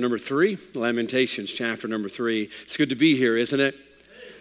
[0.00, 2.50] number three, Lamentations chapter number three.
[2.62, 3.76] It's good to be here, isn't it?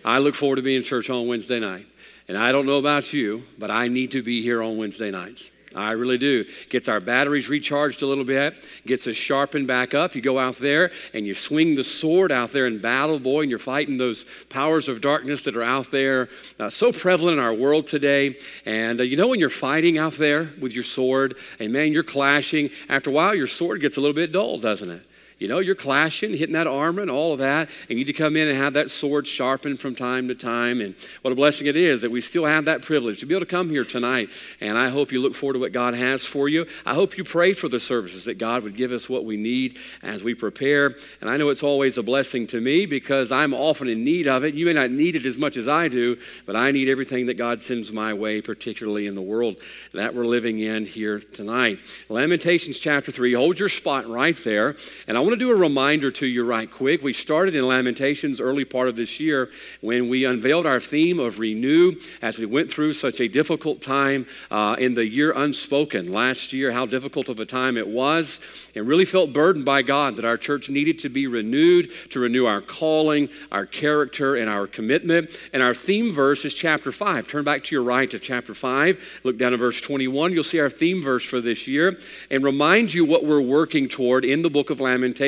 [0.04, 1.86] I look forward to being in church on Wednesday night.
[2.28, 5.52] And I don't know about you, but I need to be here on Wednesday nights.
[5.76, 6.46] I really do.
[6.70, 8.56] Gets our batteries recharged a little bit,
[8.88, 10.16] gets us sharpened back up.
[10.16, 13.50] You go out there and you swing the sword out there in battle, boy, and
[13.50, 16.30] you're fighting those powers of darkness that are out there,
[16.60, 18.38] uh, so prevalent in our world today.
[18.66, 22.04] And uh, you know, when you're fighting out there with your sword, and man, you're
[22.04, 25.06] clashing, after a while, your sword gets a little bit dull, doesn't it?
[25.40, 28.14] You know, you're clashing, hitting that armor and all of that, and you need to
[28.14, 30.82] come in and have that sword sharpened from time to time.
[30.82, 33.46] And what a blessing it is that we still have that privilege to be able
[33.46, 34.30] to come here tonight.
[34.60, 36.66] And I hope you look forward to what God has for you.
[36.86, 39.78] I hope you pray for the services that God would give us what we need
[40.04, 40.96] as we prepare.
[41.22, 44.44] And I know it's always a blessing to me because I'm often in need of
[44.44, 44.56] it.
[44.56, 47.38] You may not need it as much as I do, but I need everything that
[47.38, 49.56] God sends my way, particularly in the world
[49.94, 51.80] that we're living in here tonight.
[52.10, 53.34] Lamentations chapter 3.
[53.36, 54.76] Hold your spot right there.
[55.08, 57.04] And I want to do a reminder to you right quick.
[57.04, 59.50] We started in Lamentations early part of this year
[59.82, 64.26] when we unveiled our theme of renew as we went through such a difficult time
[64.50, 68.40] uh, in the year unspoken last year, how difficult of a time it was,
[68.74, 72.46] and really felt burdened by God that our church needed to be renewed, to renew
[72.46, 75.38] our calling, our character, and our commitment.
[75.54, 77.28] And our theme verse is chapter 5.
[77.28, 78.98] Turn back to your right to chapter 5.
[79.24, 80.32] Look down at verse 21.
[80.32, 82.00] You'll see our theme verse for this year
[82.32, 85.19] and remind you what we're working toward in the book of Lamentations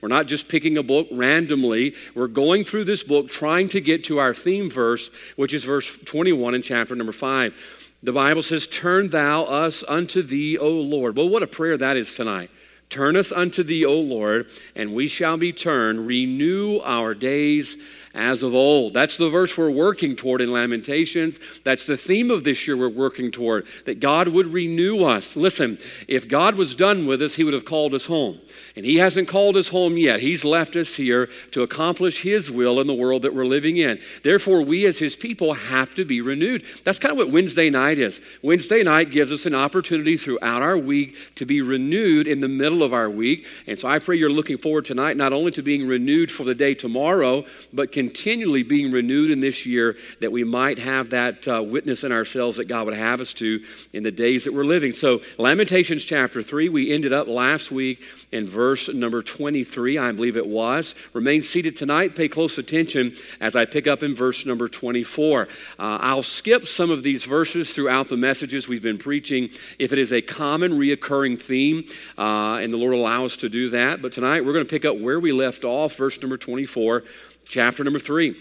[0.00, 1.94] We're not just picking a book randomly.
[2.14, 5.96] We're going through this book trying to get to our theme verse, which is verse
[6.04, 7.54] 21 in chapter number 5.
[8.02, 11.16] The Bible says, Turn thou us unto thee, O Lord.
[11.16, 12.50] Well, what a prayer that is tonight.
[12.92, 16.06] Turn us unto thee, O Lord, and we shall be turned.
[16.06, 17.78] Renew our days
[18.14, 18.94] as of old.
[18.94, 21.38] That's the verse we're working toward in Lamentations.
[21.64, 25.36] That's the theme of this year we're working toward, that God would renew us.
[25.36, 28.38] Listen, if God was done with us, He would have called us home.
[28.76, 30.20] And He hasn't called us home yet.
[30.20, 34.00] He's left us here to accomplish His will in the world that we're living in.
[34.22, 36.64] Therefore, we as His people have to be renewed.
[36.84, 38.20] That's kind of what Wednesday night is.
[38.42, 42.82] Wednesday night gives us an opportunity throughout our week to be renewed in the middle
[42.82, 43.46] of our week.
[43.66, 46.54] And so I pray you're looking forward tonight not only to being renewed for the
[46.54, 51.62] day tomorrow, but continually being renewed in this year that we might have that uh,
[51.62, 54.92] witness in ourselves that God would have us to in the days that we're living.
[54.92, 58.02] So, Lamentations chapter 3, we ended up last week
[58.32, 60.94] in verse number 23, I believe it was.
[61.12, 62.14] Remain seated tonight.
[62.14, 65.42] Pay close attention as I pick up in verse number 24.
[65.42, 65.46] Uh,
[65.78, 70.12] I'll skip some of these verses throughout the messages we've been preaching if it is
[70.12, 71.84] a common reoccurring theme,
[72.18, 74.02] uh, and the Lord allow us to do that.
[74.02, 77.04] But tonight we're going to pick up where we left off, verse number 24
[77.44, 78.40] Chapter number three.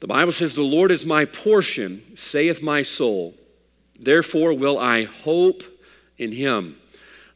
[0.00, 3.34] The Bible says, The Lord is my portion, saith my soul.
[3.98, 5.62] Therefore will I hope
[6.16, 6.76] in him.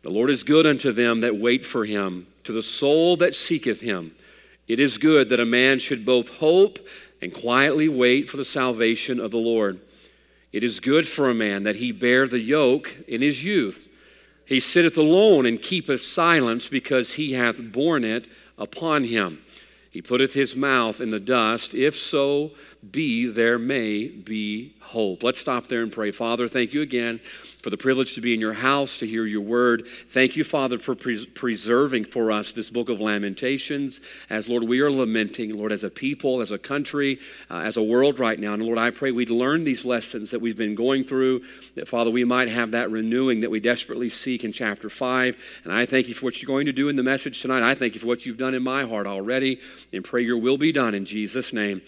[0.03, 3.81] The Lord is good unto them that wait for him, to the soul that seeketh
[3.81, 4.15] him.
[4.67, 6.79] It is good that a man should both hope
[7.21, 9.81] and quietly wait for the salvation of the Lord.
[10.53, 13.89] It is good for a man that he bear the yoke in his youth.
[14.47, 18.27] He sitteth alone and keepeth silence because he hath borne it
[18.59, 19.41] upon him.
[19.95, 21.73] He putteth his mouth in the dust.
[21.73, 22.51] If so
[22.93, 25.23] be, there may be hope.
[25.23, 26.11] Let's stop there and pray.
[26.11, 27.21] Father, thank you again
[27.63, 29.87] for the privilege to be in your house, to hear your word.
[30.11, 34.01] Thank you, Father, for pres- preserving for us this book of Lamentations.
[34.29, 37.19] As, Lord, we are lamenting, Lord, as a people, as a country,
[37.51, 38.55] uh, as a world right now.
[38.55, 41.43] And, Lord, I pray we'd learn these lessons that we've been going through,
[41.75, 45.37] that, Father, we might have that renewing that we desperately seek in chapter 5.
[45.65, 47.63] And I thank you for what you're going to do in the message tonight.
[47.63, 49.61] I thank you for what you've done in my heart already,
[49.93, 51.81] and pray your will be done in Jesus' name.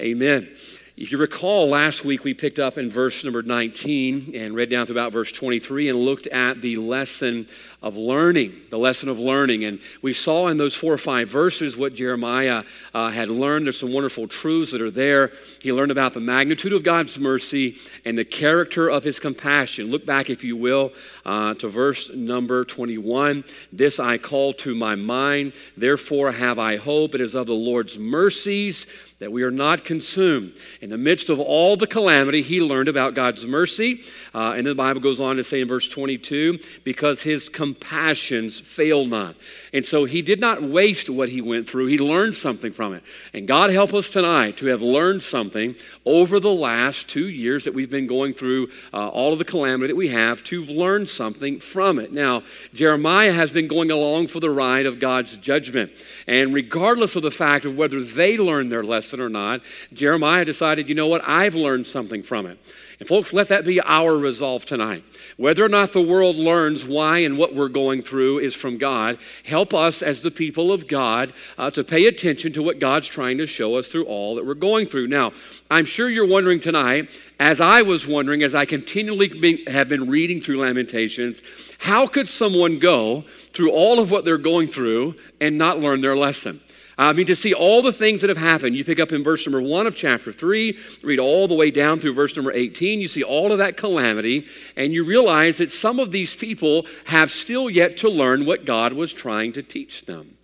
[0.00, 0.48] Amen.
[0.96, 4.86] If you recall, last week we picked up in verse number 19 and read down
[4.86, 7.46] to about verse 23 and looked at the lesson
[7.84, 9.64] of learning, the lesson of learning.
[9.64, 12.64] And we saw in those four or five verses what Jeremiah
[12.94, 13.66] uh, had learned.
[13.66, 15.32] There's some wonderful truths that are there.
[15.60, 19.90] He learned about the magnitude of God's mercy and the character of his compassion.
[19.90, 20.94] Look back, if you will,
[21.26, 23.44] uh, to verse number 21.
[23.70, 27.14] This I call to my mind, therefore have I hope.
[27.14, 28.86] It is of the Lord's mercies
[29.18, 30.52] that we are not consumed.
[30.80, 34.02] In the midst of all the calamity, he learned about God's mercy.
[34.34, 38.58] Uh, and then the Bible goes on to say in verse 22 because his compassions
[38.58, 39.36] fail not.
[39.72, 43.02] And so he did not waste what he went through, he learned something from it.
[43.32, 47.74] And God help us tonight to have learned something over the last two years that
[47.74, 51.60] we've been going through uh, all of the calamity that we have, to learn something
[51.60, 52.12] from it.
[52.12, 52.42] Now,
[52.72, 55.92] Jeremiah has been going along for the ride of God's judgment.
[56.26, 59.60] And regardless of the fact of whether they learned their lesson, lesson or not,
[59.92, 62.58] Jeremiah decided, you know what, I've learned something from it.
[63.00, 65.04] And folks, let that be our resolve tonight.
[65.36, 69.18] Whether or not the world learns why and what we're going through is from God.
[69.44, 73.38] Help us as the people of God uh, to pay attention to what God's trying
[73.38, 75.08] to show us through all that we're going through.
[75.08, 75.32] Now,
[75.70, 80.08] I'm sure you're wondering tonight, as I was wondering, as I continually be, have been
[80.08, 81.42] reading through Lamentations,
[81.78, 86.16] how could someone go through all of what they're going through and not learn their
[86.16, 86.60] lesson?
[86.96, 88.76] I mean, to see all the things that have happened.
[88.76, 91.98] You pick up in verse number one of chapter three, read all the way down
[91.98, 93.00] through verse number 18.
[93.00, 94.46] You see all of that calamity,
[94.76, 98.92] and you realize that some of these people have still yet to learn what God
[98.92, 100.36] was trying to teach them.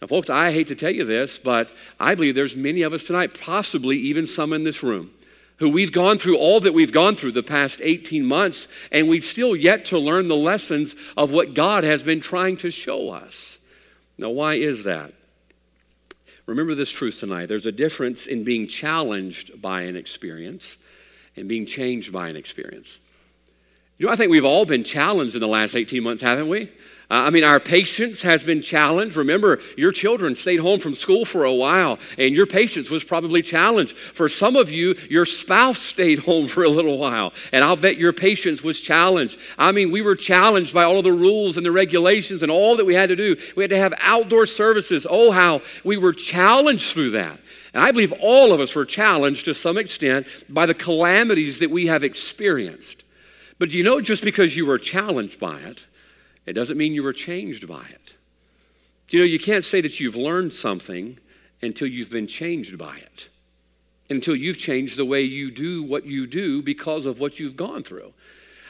[0.00, 3.04] Now, folks, I hate to tell you this, but I believe there's many of us
[3.04, 5.10] tonight, possibly even some in this room,
[5.56, 9.24] who we've gone through all that we've gone through the past 18 months, and we've
[9.24, 13.58] still yet to learn the lessons of what God has been trying to show us.
[14.16, 15.12] Now, why is that?
[16.50, 17.46] Remember this truth tonight.
[17.46, 20.78] There's a difference in being challenged by an experience
[21.36, 22.98] and being changed by an experience.
[23.98, 26.72] You know, I think we've all been challenged in the last 18 months, haven't we?
[27.10, 29.16] Uh, I mean, our patience has been challenged.
[29.16, 33.42] Remember, your children stayed home from school for a while, and your patience was probably
[33.42, 33.96] challenged.
[33.96, 37.96] For some of you, your spouse stayed home for a little while, and I'll bet
[37.96, 39.40] your patience was challenged.
[39.58, 42.76] I mean, we were challenged by all of the rules and the regulations and all
[42.76, 43.34] that we had to do.
[43.56, 45.04] We had to have outdoor services.
[45.10, 47.40] Oh, how we were challenged through that.
[47.74, 51.70] And I believe all of us were challenged to some extent by the calamities that
[51.70, 53.02] we have experienced.
[53.58, 55.84] But you know, just because you were challenged by it,
[56.50, 58.16] it doesn't mean you were changed by it.
[59.10, 61.18] You know, you can't say that you've learned something
[61.62, 63.28] until you've been changed by it,
[64.08, 67.82] until you've changed the way you do what you do because of what you've gone
[67.82, 68.12] through.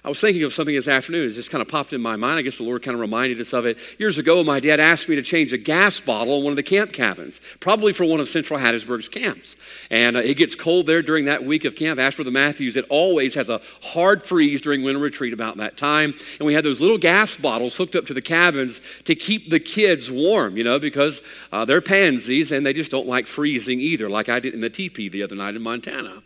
[0.02, 1.28] I was thinking of something this afternoon.
[1.28, 2.38] It just kind of popped in my mind.
[2.38, 3.76] I guess the Lord kind of reminded us of it.
[3.98, 6.62] Years ago, my dad asked me to change a gas bottle in one of the
[6.62, 9.56] camp cabins, probably for one of Central Hattiesburg's camps.
[9.90, 12.00] And uh, it gets cold there during that week of camp.
[12.00, 16.14] Ashford the Matthews, it always has a hard freeze during winter retreat about that time.
[16.38, 19.60] And we had those little gas bottles hooked up to the cabins to keep the
[19.60, 21.20] kids warm, you know, because
[21.52, 24.70] uh, they're pansies and they just don't like freezing either, like I did in the
[24.70, 26.22] teepee the other night in Montana.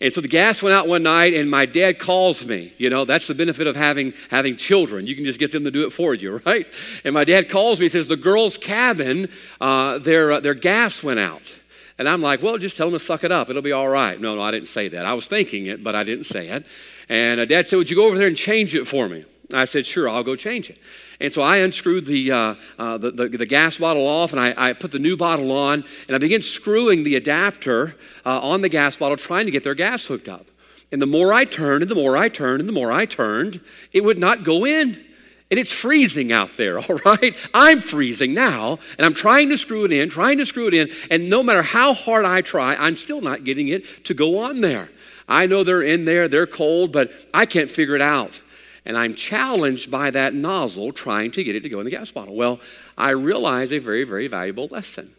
[0.00, 2.72] And so the gas went out one night, and my dad calls me.
[2.78, 5.06] You know, that's the benefit of having, having children.
[5.06, 6.66] You can just get them to do it for you, right?
[7.04, 9.28] And my dad calls me and says, The girls' cabin,
[9.60, 11.54] uh, their, uh, their gas went out.
[11.98, 13.50] And I'm like, Well, just tell them to suck it up.
[13.50, 14.18] It'll be all right.
[14.18, 15.04] No, no, I didn't say that.
[15.04, 16.64] I was thinking it, but I didn't say it.
[17.10, 19.26] And uh, dad said, Would you go over there and change it for me?
[19.54, 20.78] I said, Sure, I'll go change it.
[21.20, 24.54] And so I unscrewed the, uh, uh, the, the, the, gas bottle off and I,
[24.56, 27.94] I, put the new bottle on and I began screwing the adapter
[28.24, 30.46] uh, on the gas bottle, trying to get their gas hooked up.
[30.90, 33.60] And the more I turned and the more I turned and the more I turned,
[33.92, 35.04] it would not go in.
[35.50, 37.36] And it's freezing out there, all right?
[37.52, 40.90] I'm freezing now, and I'm trying to screw it in, trying to screw it in,
[41.10, 44.60] and no matter how hard I try, I'm still not getting it to go on
[44.60, 44.90] there.
[45.28, 48.40] I know they're in there, they're cold, but I can't figure it out
[48.84, 52.10] and I'm challenged by that nozzle trying to get it to go in the gas
[52.10, 52.34] bottle.
[52.34, 52.60] Well,
[52.96, 55.14] I realize a very, very valuable lesson.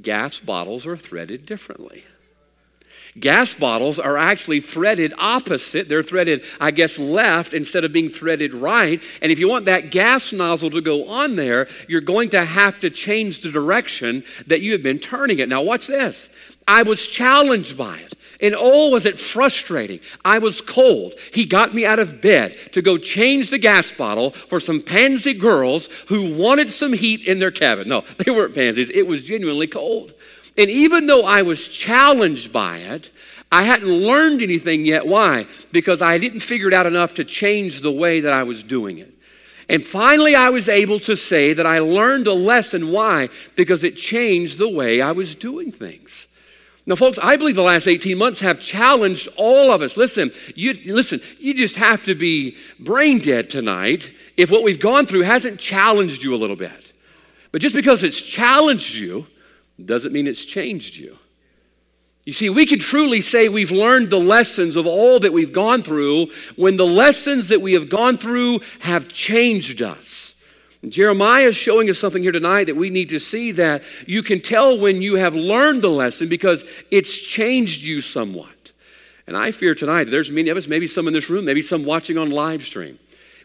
[0.00, 2.04] Gas bottles are threaded differently.
[3.18, 5.88] Gas bottles are actually threaded opposite.
[5.88, 9.02] They're threaded, I guess, left instead of being threaded right.
[9.22, 12.78] And if you want that gas nozzle to go on there, you're going to have
[12.80, 15.48] to change the direction that you have been turning it.
[15.48, 16.28] Now, watch this.
[16.68, 18.15] I was challenged by it.
[18.40, 20.00] And oh, was it frustrating.
[20.24, 21.14] I was cold.
[21.32, 25.32] He got me out of bed to go change the gas bottle for some pansy
[25.32, 27.88] girls who wanted some heat in their cabin.
[27.88, 28.90] No, they weren't pansies.
[28.90, 30.14] It was genuinely cold.
[30.58, 33.10] And even though I was challenged by it,
[33.52, 35.06] I hadn't learned anything yet.
[35.06, 35.46] Why?
[35.70, 38.98] Because I didn't figure it out enough to change the way that I was doing
[38.98, 39.12] it.
[39.68, 42.90] And finally, I was able to say that I learned a lesson.
[42.90, 43.28] Why?
[43.56, 46.28] Because it changed the way I was doing things.
[46.88, 49.96] Now, folks, I believe the last 18 months have challenged all of us.
[49.96, 55.04] Listen, you listen, you just have to be brain dead tonight if what we've gone
[55.04, 56.92] through hasn't challenged you a little bit.
[57.50, 59.26] But just because it's challenged you
[59.84, 61.18] doesn't mean it's changed you.
[62.24, 65.82] You see, we can truly say we've learned the lessons of all that we've gone
[65.82, 66.26] through
[66.56, 70.25] when the lessons that we have gone through have changed us.
[70.88, 74.40] Jeremiah is showing us something here tonight that we need to see that you can
[74.40, 78.72] tell when you have learned the lesson because it's changed you somewhat.
[79.26, 81.62] And I fear tonight that there's many of us, maybe some in this room, maybe
[81.62, 82.98] some watching on live stream.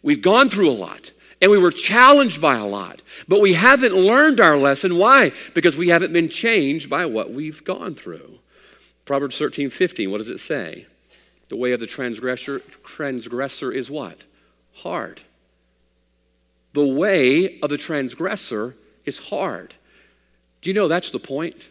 [0.04, 3.96] We've gone through a lot and we were challenged by a lot, but we haven't
[3.96, 4.98] learned our lesson.
[4.98, 5.32] Why?
[5.56, 8.40] Because we haven't been changed by what we've gone through.
[9.06, 10.86] Proverbs 13, 15, what does it say?
[11.50, 14.26] The way of the transgressor, transgressor is what?
[14.76, 15.22] Hard.
[16.74, 18.76] The way of the transgressor
[19.06, 19.76] is hard.
[20.62, 21.70] Do you know that's the point?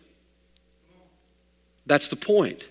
[1.86, 2.68] That's the point.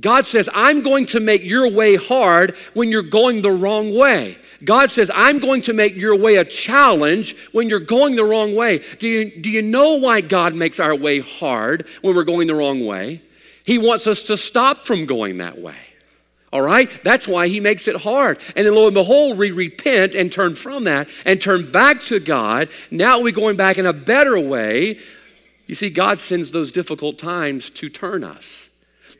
[0.00, 4.36] God says, I'm going to make your way hard when you're going the wrong way.
[4.62, 8.54] God says, I'm going to make your way a challenge when you're going the wrong
[8.54, 8.82] way.
[8.98, 12.54] Do you, do you know why God makes our way hard when we're going the
[12.54, 13.22] wrong way?
[13.64, 15.76] He wants us to stop from going that way.
[16.56, 16.90] All right?
[17.04, 18.38] That's why he makes it hard.
[18.56, 22.18] And then lo and behold, we repent and turn from that and turn back to
[22.18, 22.70] God.
[22.90, 24.98] Now we're going back in a better way.
[25.66, 28.70] You see, God sends those difficult times to turn us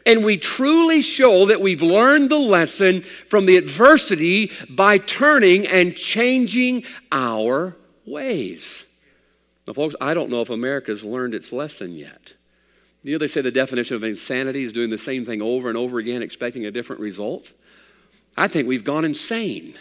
[0.06, 5.94] and we truly show that we've learned the lesson from the adversity by turning and
[5.94, 7.76] changing our
[8.06, 8.86] ways.
[9.66, 12.32] Now, folks, I don't know if America's learned its lesson yet.
[13.06, 15.78] You know, they say the definition of insanity is doing the same thing over and
[15.78, 17.52] over again, expecting a different result.
[18.36, 19.76] I think we've gone insane.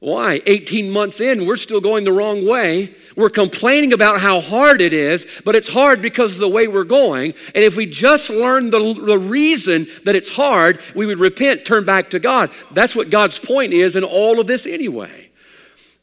[0.00, 0.42] Why?
[0.44, 2.92] 18 months in, we're still going the wrong way.
[3.14, 6.82] We're complaining about how hard it is, but it's hard because of the way we're
[6.82, 7.34] going.
[7.54, 11.84] And if we just learned the, the reason that it's hard, we would repent, turn
[11.84, 12.50] back to God.
[12.72, 15.30] That's what God's point is in all of this anyway.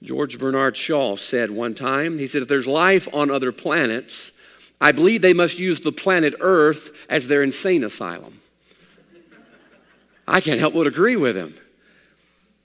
[0.02, 4.32] George Bernard Shaw said one time, he said, if there's life on other planets,
[4.82, 8.42] I believe they must use the planet Earth as their insane asylum.
[10.28, 11.54] I can't help but agree with him.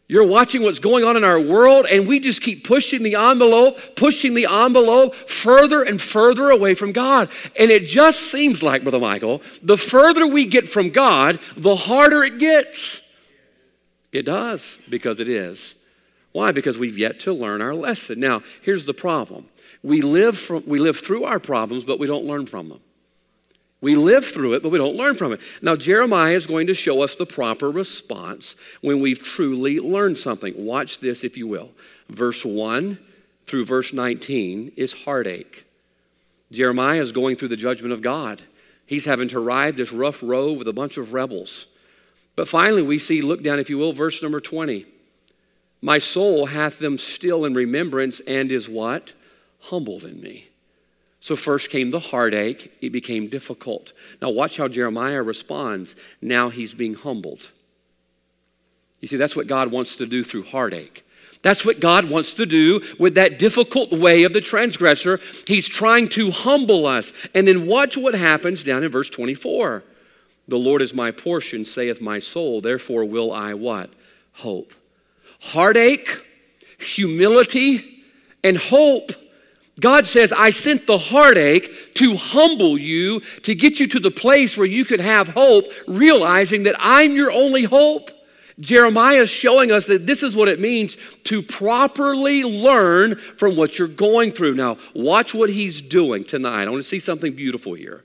[0.09, 3.97] You're watching what's going on in our world, and we just keep pushing the envelope,
[3.97, 7.29] pushing the envelope further and further away from God.
[7.59, 12.23] And it just seems like, Brother Michael, the further we get from God, the harder
[12.23, 13.03] it gets.
[14.13, 15.75] It does, because it is.
[16.31, 16.53] Why?
[16.53, 18.21] Because we've yet to learn our lesson.
[18.21, 19.49] Now, here's the problem
[19.87, 22.81] we live, from, we live through our problems, but we don't learn from them.
[23.81, 25.41] We live through it, but we don't learn from it.
[25.63, 30.55] Now, Jeremiah is going to show us the proper response when we've truly learned something.
[30.57, 31.71] Watch this, if you will.
[32.09, 32.99] Verse 1
[33.47, 35.65] through verse 19 is heartache.
[36.51, 38.43] Jeremiah is going through the judgment of God.
[38.87, 41.69] He's having to ride this rough road with a bunch of rebels.
[42.35, 44.85] But finally, we see, look down, if you will, verse number 20.
[45.81, 49.13] My soul hath them still in remembrance and is what?
[49.61, 50.49] Humbled in me.
[51.21, 53.93] So, first came the heartache, it became difficult.
[54.23, 55.97] Now, watch how Jeremiah responds.
[56.21, 57.51] Now he's being humbled.
[59.01, 61.05] You see, that's what God wants to do through heartache.
[61.43, 65.21] That's what God wants to do with that difficult way of the transgressor.
[65.47, 67.13] He's trying to humble us.
[67.35, 69.85] And then watch what happens down in verse 24.
[70.49, 73.91] The Lord is my portion, saith my soul, therefore will I what?
[74.33, 74.73] Hope.
[75.41, 76.21] Heartache,
[76.79, 78.05] humility,
[78.43, 79.13] and hope
[79.79, 84.57] God says, I sent the heartache to humble you, to get you to the place
[84.57, 88.11] where you could have hope, realizing that I'm your only hope.
[88.59, 93.79] Jeremiah is showing us that this is what it means to properly learn from what
[93.79, 94.55] you're going through.
[94.55, 96.67] Now, watch what he's doing tonight.
[96.67, 98.03] I want to see something beautiful here.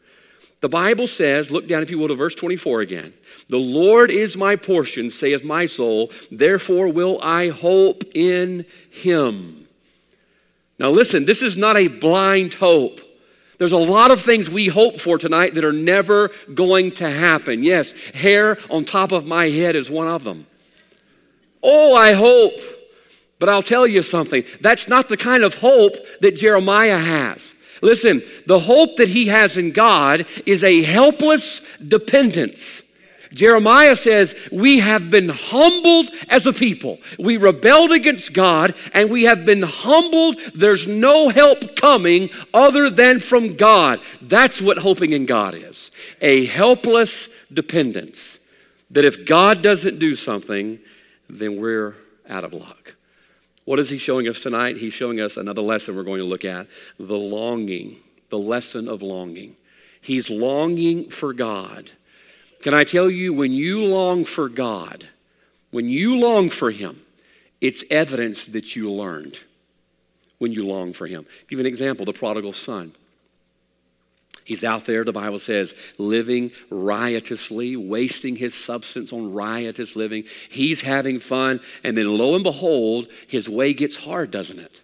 [0.59, 3.13] The Bible says, look down if you will to verse 24 again.
[3.47, 9.67] The Lord is my portion, saith my soul, therefore will I hope in him.
[10.81, 13.01] Now, listen, this is not a blind hope.
[13.59, 17.63] There's a lot of things we hope for tonight that are never going to happen.
[17.63, 20.47] Yes, hair on top of my head is one of them.
[21.61, 22.59] Oh, I hope.
[23.37, 27.53] But I'll tell you something that's not the kind of hope that Jeremiah has.
[27.83, 32.80] Listen, the hope that he has in God is a helpless dependence.
[33.33, 36.99] Jeremiah says, We have been humbled as a people.
[37.17, 40.37] We rebelled against God and we have been humbled.
[40.53, 44.01] There's no help coming other than from God.
[44.21, 48.39] That's what hoping in God is a helpless dependence.
[48.91, 50.79] That if God doesn't do something,
[51.29, 51.95] then we're
[52.27, 52.95] out of luck.
[53.63, 54.77] What is he showing us tonight?
[54.77, 56.67] He's showing us another lesson we're going to look at
[56.99, 57.97] the longing,
[58.29, 59.55] the lesson of longing.
[60.01, 61.91] He's longing for God.
[62.61, 65.07] Can I tell you, when you long for God,
[65.71, 67.01] when you long for Him,
[67.59, 69.39] it's evidence that you learned
[70.37, 71.25] when you long for Him.
[71.47, 72.93] Give an example the prodigal son.
[74.43, 80.23] He's out there, the Bible says, living riotously, wasting his substance on riotous living.
[80.49, 84.59] He's having fun, and then lo and behold, his way gets hard, doesn't?
[84.59, 84.81] It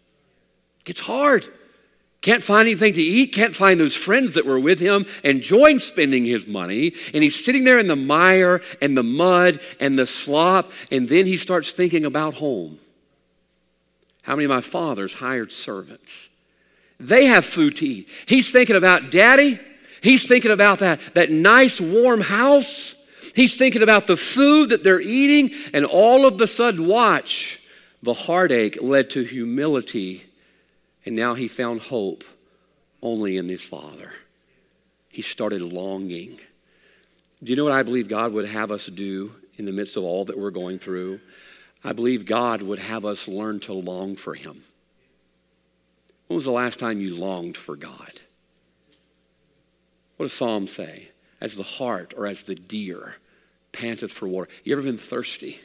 [0.85, 1.47] gets hard.
[2.27, 6.25] Can't find anything to eat, can't find those friends that were with him, enjoying spending
[6.25, 6.91] his money.
[7.13, 10.73] And he's sitting there in the mire and the mud and the slop.
[10.91, 12.79] And then he starts thinking about home.
[14.23, 16.27] How many of my father's hired servants?
[16.99, 18.09] They have food to eat.
[18.25, 19.57] He's thinking about daddy.
[20.01, 22.95] He's thinking about that, that nice warm house.
[23.35, 25.55] He's thinking about the food that they're eating.
[25.73, 27.61] And all of the sudden, watch,
[28.03, 30.25] the heartache led to humility
[31.07, 32.25] and now he found hope
[33.01, 34.11] only in his Father.
[35.07, 36.37] He started longing.
[37.41, 40.03] Do you know what I believe God would have us do in the midst of
[40.03, 41.21] all that we're going through?
[41.81, 44.63] I believe God would have us learn to long for Him.
[46.27, 48.11] When was the last time you longed for God?
[50.17, 51.11] What does Psalm say?
[51.39, 53.15] As the hart or as the deer
[53.71, 54.49] panteth for water.
[54.65, 55.61] You ever been thirsty?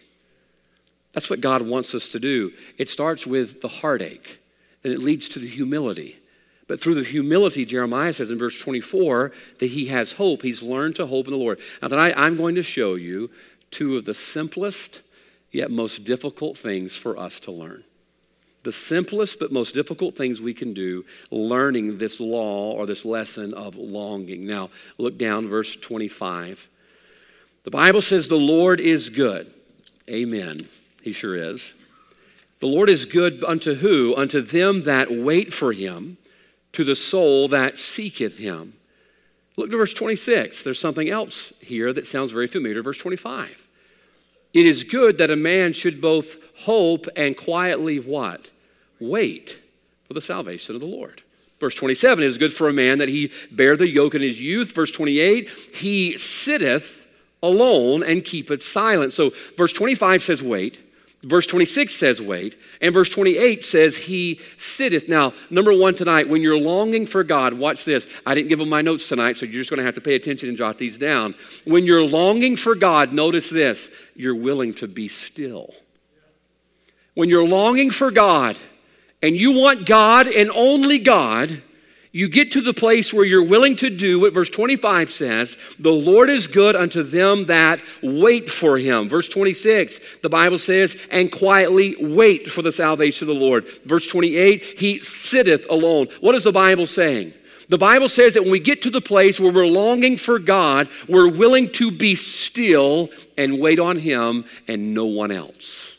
[1.15, 2.53] That's what God wants us to do.
[2.79, 4.39] It starts with the heartache,
[4.85, 6.19] and it leads to the humility.
[6.69, 10.43] But through the humility, Jeremiah says in verse 24 that he has hope.
[10.43, 11.59] He's learned to hope in the Lord.
[11.81, 13.31] Now, tonight I'm going to show you
[13.71, 15.03] two of the simplest
[15.51, 17.85] yet most difficult things for us to learn.
[18.63, 23.53] The simplest but most difficult things we can do learning this law or this lesson
[23.55, 24.47] of longing.
[24.47, 26.69] Now, look down, verse 25.
[27.65, 29.53] The Bible says, The Lord is good.
[30.09, 30.61] Amen.
[31.03, 31.75] He sure is.
[32.63, 34.15] The Lord is good unto who?
[34.15, 36.17] Unto them that wait for him,
[36.71, 38.75] to the soul that seeketh him.
[39.57, 40.63] Look to verse 26.
[40.63, 42.81] There's something else here that sounds very familiar.
[42.81, 43.67] Verse 25.
[44.55, 48.53] It is good that a man should both hope and quietly what?
[49.01, 49.59] Wait
[50.07, 51.21] for the salvation of the Lord.
[51.59, 54.41] Verse 27 it is good for a man that he bear the yoke in his
[54.41, 54.73] youth.
[54.73, 57.09] Verse 28, he sitteth
[57.43, 59.13] alone and keepeth silent.
[59.13, 60.81] So verse 25 says, wait.
[61.25, 62.59] Verse 26 says, wait.
[62.81, 65.09] And verse 28 says, he sitteth.
[65.09, 68.09] Now, number one tonight, when you're longing for God, watch this.
[68.27, 70.17] I didn't give them my notes tonight, so you're just going to have to pay
[70.17, 71.37] attention and jot these down.
[71.65, 75.73] When you're longing for God, notice this you're willing to be still.
[77.15, 78.57] When you're longing for God
[79.23, 81.63] and you want God and only God,
[82.13, 85.91] you get to the place where you're willing to do what verse 25 says the
[85.93, 89.09] Lord is good unto them that wait for him.
[89.09, 93.67] Verse 26, the Bible says, and quietly wait for the salvation of the Lord.
[93.87, 96.09] Verse 28, he sitteth alone.
[96.21, 97.33] What is the Bible saying?
[97.69, 100.91] The Bible says that when we get to the place where we're longing for God,
[101.09, 105.92] we're willing to be still and wait on him and no one else.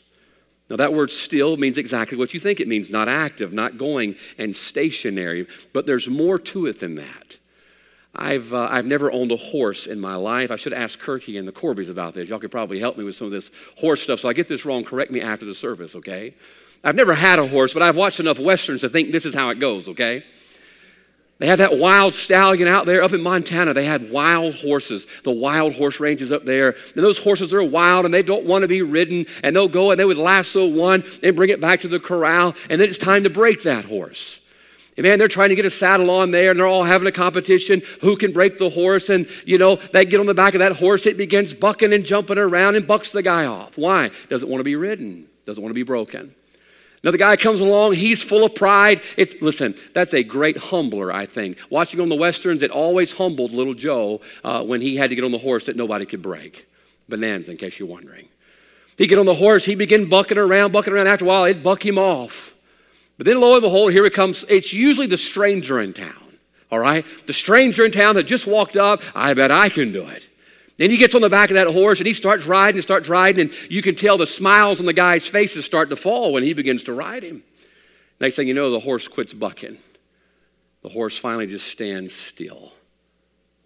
[0.74, 4.16] Now, that word still means exactly what you think it means not active, not going,
[4.38, 5.46] and stationary.
[5.72, 7.38] But there's more to it than that.
[8.12, 10.50] I've, uh, I've never owned a horse in my life.
[10.50, 12.28] I should ask Kirky and the Corbys about this.
[12.28, 14.18] Y'all could probably help me with some of this horse stuff.
[14.18, 16.34] So I get this wrong, correct me after the service, okay?
[16.82, 19.50] I've never had a horse, but I've watched enough westerns to think this is how
[19.50, 20.24] it goes, okay?
[21.38, 23.74] They had that wild stallion out there up in Montana.
[23.74, 26.76] They had wild horses, the wild horse ranges up there.
[26.94, 29.26] And those horses are wild and they don't want to be ridden.
[29.42, 32.54] And they'll go and they would lasso one and bring it back to the corral.
[32.70, 34.40] And then it's time to break that horse.
[34.96, 37.12] And man, they're trying to get a saddle on there and they're all having a
[37.12, 39.08] competition who can break the horse.
[39.08, 42.04] And, you know, they get on the back of that horse, it begins bucking and
[42.04, 43.76] jumping around and bucks the guy off.
[43.76, 44.12] Why?
[44.28, 46.32] Doesn't want to be ridden, doesn't want to be broken.
[47.04, 49.02] Another guy comes along, he's full of pride.
[49.18, 51.58] It's listen, that's a great humbler, I think.
[51.68, 55.22] Watching on the westerns, it always humbled little Joe uh, when he had to get
[55.22, 56.66] on the horse that nobody could break.
[57.06, 58.26] Bonanza, in case you're wondering.
[58.96, 61.06] He'd get on the horse, he'd begin bucking around, bucking around.
[61.06, 62.54] After a while, it'd buck him off.
[63.18, 64.42] But then, lo and behold, here it comes.
[64.48, 66.38] It's usually the stranger in town.
[66.72, 69.02] All right, the stranger in town that just walked up.
[69.14, 70.30] I bet I can do it.
[70.76, 73.08] Then he gets on the back of that horse and he starts riding and starts
[73.08, 76.42] riding, and you can tell the smiles on the guy's faces start to fall when
[76.42, 77.42] he begins to ride him.
[78.20, 79.78] Next thing you know, the horse quits bucking.
[80.82, 82.72] The horse finally just stands still.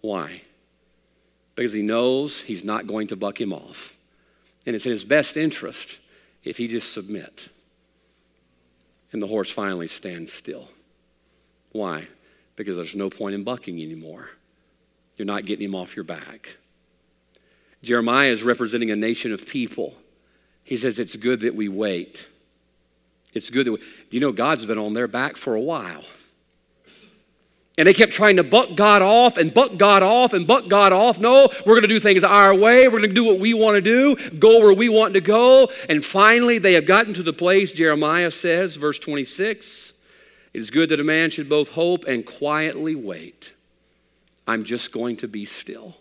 [0.01, 0.43] Why?
[1.55, 3.97] Because he knows he's not going to buck him off.
[4.65, 5.99] And it's in his best interest
[6.43, 7.49] if he just submit.
[9.11, 10.69] And the horse finally stands still.
[11.71, 12.07] Why?
[12.55, 14.29] Because there's no point in bucking anymore.
[15.17, 16.57] You're not getting him off your back.
[17.81, 19.95] Jeremiah is representing a nation of people.
[20.63, 22.27] He says, It's good that we wait.
[23.33, 23.77] It's good that we.
[23.77, 26.03] Do you know God's been on their back for a while?
[27.79, 30.91] And they kept trying to buck God off and buck God off and buck God
[30.91, 31.17] off.
[31.17, 32.89] No, we're going to do things our way.
[32.89, 35.71] We're going to do what we want to do, go where we want to go.
[35.87, 39.93] And finally, they have gotten to the place, Jeremiah says, verse 26
[40.53, 43.53] It is good that a man should both hope and quietly wait.
[44.45, 45.95] I'm just going to be still.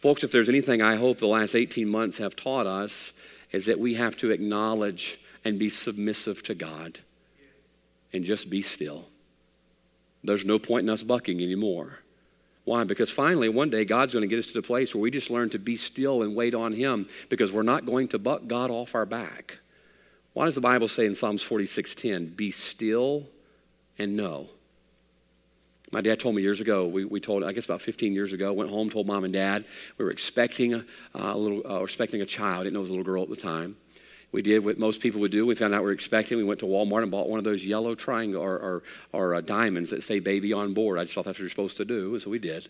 [0.00, 3.12] Folks, if there's anything I hope the last 18 months have taught us,
[3.52, 7.00] is that we have to acknowledge and be submissive to God
[8.12, 9.06] and just be still.
[10.24, 12.00] There's no point in us bucking anymore.
[12.64, 12.84] Why?
[12.84, 15.30] Because finally, one day, God's going to get us to the place where we just
[15.30, 18.70] learn to be still and wait on Him because we're not going to buck God
[18.70, 19.58] off our back.
[20.34, 23.26] Why does the Bible say in Psalms 46:10, be still
[23.98, 24.48] and know?
[25.92, 28.52] My dad told me years ago, we, we told, I guess about 15 years ago,
[28.52, 29.64] went home, told mom and dad
[29.98, 32.60] we were expecting a, a little, uh, expecting a child.
[32.60, 33.76] I Didn't know it was a little girl at the time.
[34.32, 35.44] We did what most people would do.
[35.44, 36.38] We found out we were expecting.
[36.38, 39.40] We went to Walmart and bought one of those yellow triangle or, or, or uh,
[39.40, 40.98] diamonds that say baby on board.
[40.98, 42.68] I just thought that's what you're supposed to do, and so we did.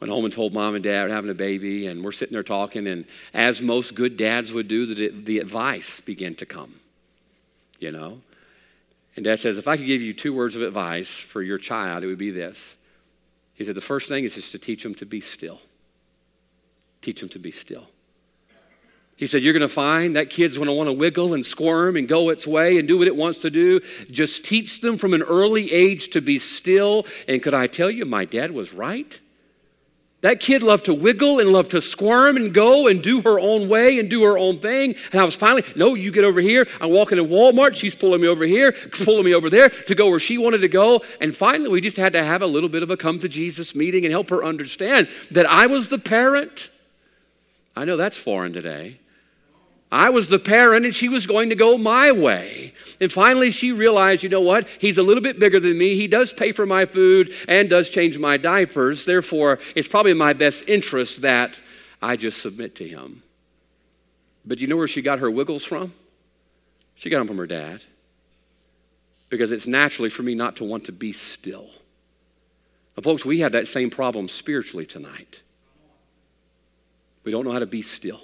[0.00, 2.42] went home and told mom and dad we're having a baby, and we're sitting there
[2.42, 2.86] talking.
[2.86, 6.74] And as most good dads would do, the, the advice began to come.
[7.78, 8.20] You know?
[9.16, 12.04] And dad says, If I could give you two words of advice for your child,
[12.04, 12.76] it would be this.
[13.54, 15.60] He said, The first thing is just to teach them to be still.
[17.00, 17.86] Teach them to be still.
[19.16, 21.96] He said, You're going to find that kid's going to want to wiggle and squirm
[21.96, 23.80] and go its way and do what it wants to do.
[24.10, 27.06] Just teach them from an early age to be still.
[27.28, 29.20] And could I tell you, my dad was right?
[30.24, 33.68] That kid loved to wiggle and loved to squirm and go and do her own
[33.68, 34.94] way and do her own thing.
[35.12, 36.66] And I was finally, no, you get over here.
[36.80, 37.74] I'm walking in Walmart.
[37.74, 40.68] She's pulling me over here, pulling me over there to go where she wanted to
[40.68, 41.02] go.
[41.20, 43.74] And finally, we just had to have a little bit of a come to Jesus
[43.74, 46.70] meeting and help her understand that I was the parent.
[47.76, 49.00] I know that's foreign today.
[49.92, 52.72] I was the parent and she was going to go my way.
[53.00, 54.68] And finally, she realized, you know what?
[54.80, 55.94] He's a little bit bigger than me.
[55.94, 59.04] He does pay for my food and does change my diapers.
[59.04, 61.60] Therefore, it's probably in my best interest that
[62.02, 63.22] I just submit to him.
[64.44, 65.94] But you know where she got her wiggles from?
[66.96, 67.82] She got them from her dad.
[69.30, 71.70] Because it's naturally for me not to want to be still.
[72.96, 75.42] Now, folks, we have that same problem spiritually tonight.
[77.24, 78.20] We don't know how to be still.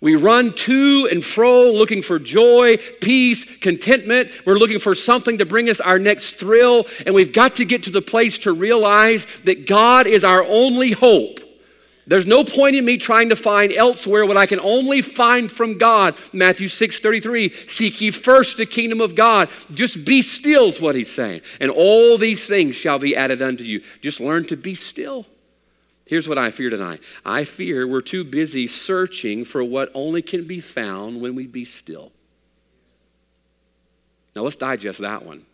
[0.00, 4.30] We run to and fro looking for joy, peace, contentment.
[4.44, 6.86] We're looking for something to bring us our next thrill.
[7.06, 10.92] And we've got to get to the place to realize that God is our only
[10.92, 11.40] hope.
[12.08, 15.76] There's no point in me trying to find elsewhere what I can only find from
[15.76, 16.14] God.
[16.32, 19.48] Matthew 6 33, seek ye first the kingdom of God.
[19.72, 21.40] Just be still, is what he's saying.
[21.60, 23.82] And all these things shall be added unto you.
[24.02, 25.26] Just learn to be still.
[26.06, 30.46] Here's what I fear tonight I fear we're too busy searching for what only can
[30.46, 32.12] be found when we be still.
[34.34, 35.44] Now let's digest that one.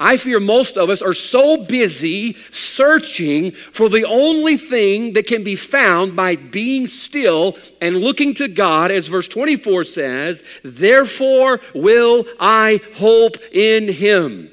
[0.00, 5.42] I fear most of us are so busy searching for the only thing that can
[5.42, 12.26] be found by being still and looking to God, as verse 24 says, Therefore will
[12.38, 14.52] I hope in Him.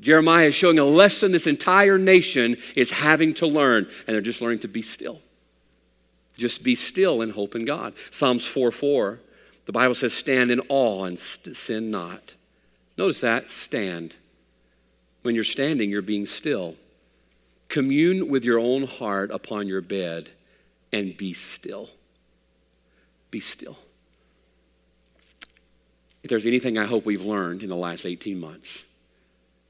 [0.00, 4.40] Jeremiah is showing a lesson this entire nation is having to learn, and they're just
[4.40, 5.20] learning to be still.
[6.36, 7.92] Just be still and hope in God.
[8.10, 9.20] Psalms 4 4,
[9.66, 12.34] the Bible says, Stand in awe and sin not.
[12.96, 14.16] Notice that, stand.
[15.22, 16.76] When you're standing, you're being still.
[17.68, 20.30] Commune with your own heart upon your bed
[20.92, 21.90] and be still.
[23.30, 23.78] Be still.
[26.22, 28.84] If there's anything I hope we've learned in the last 18 months,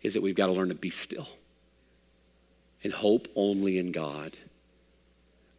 [0.02, 1.28] is that we've got to learn to be still
[2.82, 4.32] and hope only in God.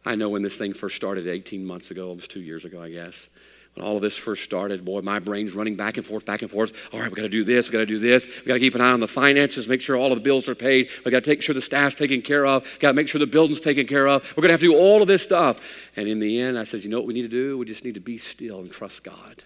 [0.04, 2.82] I know when this thing first started 18 months ago, it was two years ago,
[2.82, 3.28] I guess.
[3.74, 6.50] When all of this first started, boy, my brain's running back and forth, back and
[6.50, 6.72] forth.
[6.92, 8.26] All right, we got to do this, we got to do this.
[8.26, 10.48] We got to keep an eye on the finances, make sure all of the bills
[10.48, 10.90] are paid.
[11.04, 12.66] We got to take sure the staff's taken care of.
[12.80, 14.22] Got to make sure the building's taken care of.
[14.36, 15.60] We're going to have to do all of this stuff.
[15.96, 17.56] And in the end, I said, you know what we need to do?
[17.56, 19.44] We just need to be still and trust God.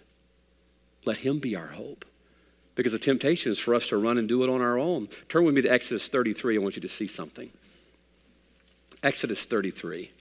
[1.05, 2.05] Let Him be our hope
[2.77, 5.09] because the temptation is for us to run and do it on our own.
[5.29, 6.57] Turn with me to Exodus 33.
[6.57, 7.51] I want you to see something.
[9.03, 10.13] Exodus 33.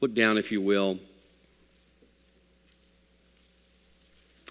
[0.00, 0.98] Look down, if you will.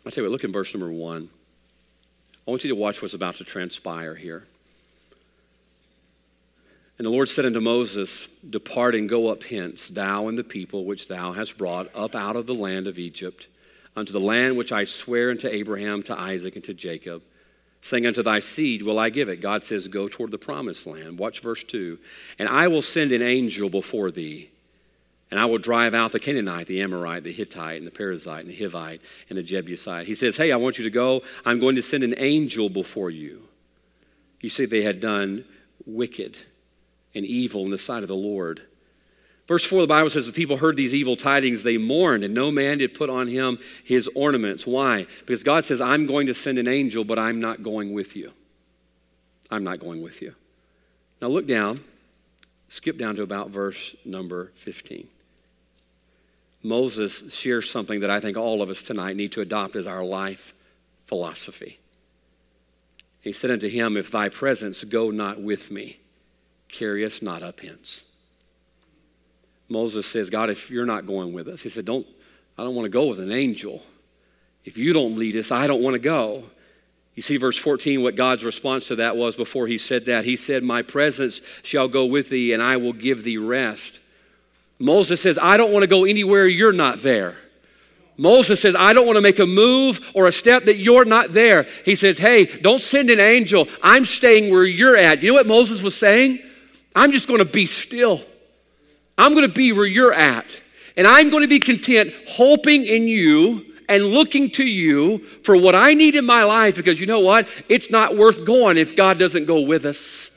[0.05, 1.29] I'll tell you what, look in verse number one.
[2.47, 4.45] I want you to watch what's about to transpire here.
[6.99, 10.83] And the Lord said unto Moses, Depart and go up hence, thou and the people
[10.83, 13.47] which thou hast brought up out of the land of Egypt,
[13.95, 17.23] unto the land which I swear unto Abraham, to Isaac, and to Jacob,
[17.81, 19.39] saying, Unto thy seed will I give it.
[19.39, 21.17] God says, Go toward the promised land.
[21.17, 21.97] Watch verse 2.
[22.37, 24.49] And I will send an angel before thee,
[25.31, 28.49] and I will drive out the Canaanite, the Amorite, the Hittite, and the Perizzite, and
[28.49, 30.05] the Hivite, and the Jebusite.
[30.05, 31.21] He says, Hey, I want you to go.
[31.45, 33.43] I'm going to send an angel before you.
[34.41, 35.45] You see, they had done
[35.85, 36.35] wicked
[37.15, 38.61] and evil in the sight of the Lord.
[39.47, 42.51] Verse 4, the Bible says, The people heard these evil tidings, they mourned, and no
[42.51, 44.67] man did put on him his ornaments.
[44.67, 45.07] Why?
[45.21, 48.31] Because God says, I'm going to send an angel, but I'm not going with you.
[49.49, 50.35] I'm not going with you.
[51.19, 51.79] Now look down,
[52.67, 55.07] skip down to about verse number 15.
[56.61, 60.03] Moses shares something that I think all of us tonight need to adopt as our
[60.03, 60.53] life
[61.07, 61.79] philosophy.
[63.21, 65.99] He said unto him, If thy presence go not with me,
[66.69, 68.05] carry us not up hence.
[69.67, 72.07] Moses says, God, if you're not going with us, he said, Don't,
[72.57, 73.83] I don't want to go with an angel.
[74.65, 76.43] If you don't lead us, I don't want to go.
[77.15, 80.23] You see, verse 14, what God's response to that was before he said that.
[80.23, 83.99] He said, My presence shall go with thee, and I will give thee rest.
[84.79, 87.35] Moses says, I don't want to go anywhere you're not there.
[88.15, 91.33] Moses says, I don't want to make a move or a step that you're not
[91.33, 91.67] there.
[91.85, 93.67] He says, Hey, don't send an angel.
[93.81, 95.21] I'm staying where you're at.
[95.21, 96.39] You know what Moses was saying?
[96.95, 98.21] I'm just going to be still.
[99.17, 100.61] I'm going to be where you're at.
[100.95, 105.75] And I'm going to be content hoping in you and looking to you for what
[105.75, 107.47] I need in my life because you know what?
[107.67, 110.31] It's not worth going if God doesn't go with us.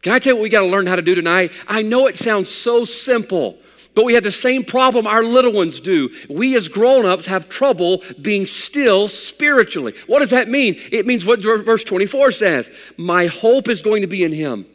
[0.00, 1.52] Can I tell you what we got to learn how to do tonight?
[1.68, 3.58] I know it sounds so simple.
[3.94, 6.08] But we have the same problem our little ones do.
[6.30, 9.94] We as grown ups have trouble being still spiritually.
[10.06, 10.80] What does that mean?
[10.90, 14.66] It means what verse 24 says My hope is going to be in Him.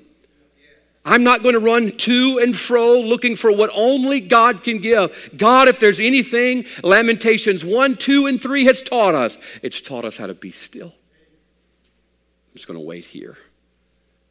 [1.08, 5.32] I'm not going to run to and fro looking for what only God can give.
[5.38, 10.18] God, if there's anything Lamentations 1, 2, and 3 has taught us, it's taught us
[10.18, 10.88] how to be still.
[10.90, 13.38] I'm just going to wait here.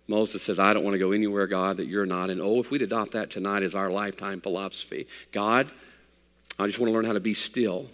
[0.06, 2.28] Moses says, I don't want to go anywhere, God, that you're not.
[2.28, 5.72] And oh, if we'd adopt that tonight as our lifetime philosophy, God,
[6.58, 7.86] I just want to learn how to be still.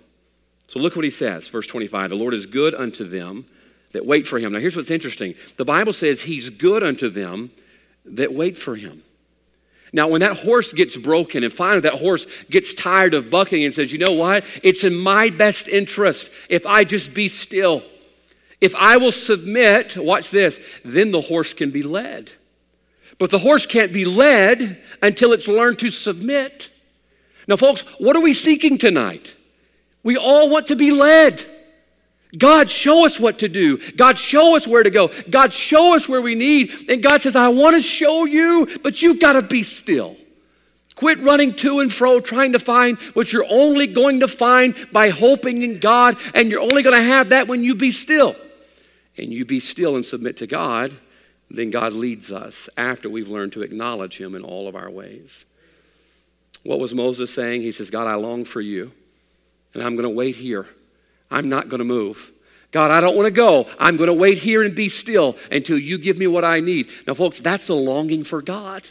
[0.66, 3.44] So look what he says, verse 25 The Lord is good unto them
[3.92, 4.52] that wait for him.
[4.52, 7.52] Now, here's what's interesting the Bible says he's good unto them
[8.04, 9.02] that wait for him.
[9.92, 13.74] Now, when that horse gets broken and finally that horse gets tired of bucking and
[13.74, 14.44] says, You know what?
[14.62, 17.82] It's in my best interest if I just be still.
[18.60, 22.32] If I will submit, watch this, then the horse can be led.
[23.18, 26.70] But the horse can't be led until it's learned to submit.
[27.46, 29.36] Now, folks, what are we seeking tonight?
[30.02, 31.44] We all want to be led.
[32.36, 33.78] God, show us what to do.
[33.92, 35.10] God, show us where to go.
[35.28, 36.90] God, show us where we need.
[36.90, 40.16] And God says, I want to show you, but you've got to be still.
[40.94, 45.10] Quit running to and fro trying to find what you're only going to find by
[45.10, 48.36] hoping in God, and you're only going to have that when you be still
[49.16, 50.96] and you be still and submit to God,
[51.50, 55.44] then God leads us after we've learned to acknowledge Him in all of our ways.
[56.62, 57.62] What was Moses saying?
[57.62, 58.92] He says, God, I long for you,
[59.74, 60.66] and I'm going to wait here.
[61.32, 62.30] I'm not going to move.
[62.70, 63.66] God, I don't want to go.
[63.78, 66.88] I'm going to wait here and be still until you give me what I need.
[67.06, 68.88] Now, folks, that's a longing for God.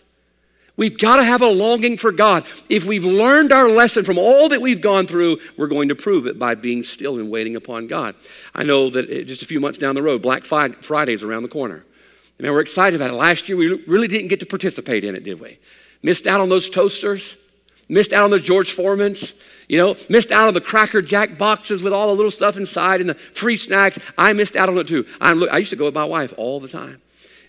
[0.78, 2.46] We've got to have a longing for God.
[2.70, 6.28] If we've learned our lesson from all that we've gone through, we're going to prove
[6.28, 8.16] it by being still and waiting upon God.
[8.56, 11.44] I know that eh, just a few months down the road, Black Friday is around
[11.44, 11.84] the corner.
[12.40, 13.18] And we're excited about it.
[13.18, 15.60] Last year, we really didn't get to participate in it, did we?
[16.02, 17.38] Missed out on those toasters,
[17.92, 19.34] missed out on the George Foreman's,
[19.68, 23.02] you know, missed out on the Cracker Jack boxes with all the little stuff inside
[23.02, 24.00] and the free snacks.
[24.18, 25.06] I missed out on it too.
[25.20, 27.02] I'm, I used to go with my wife all the time.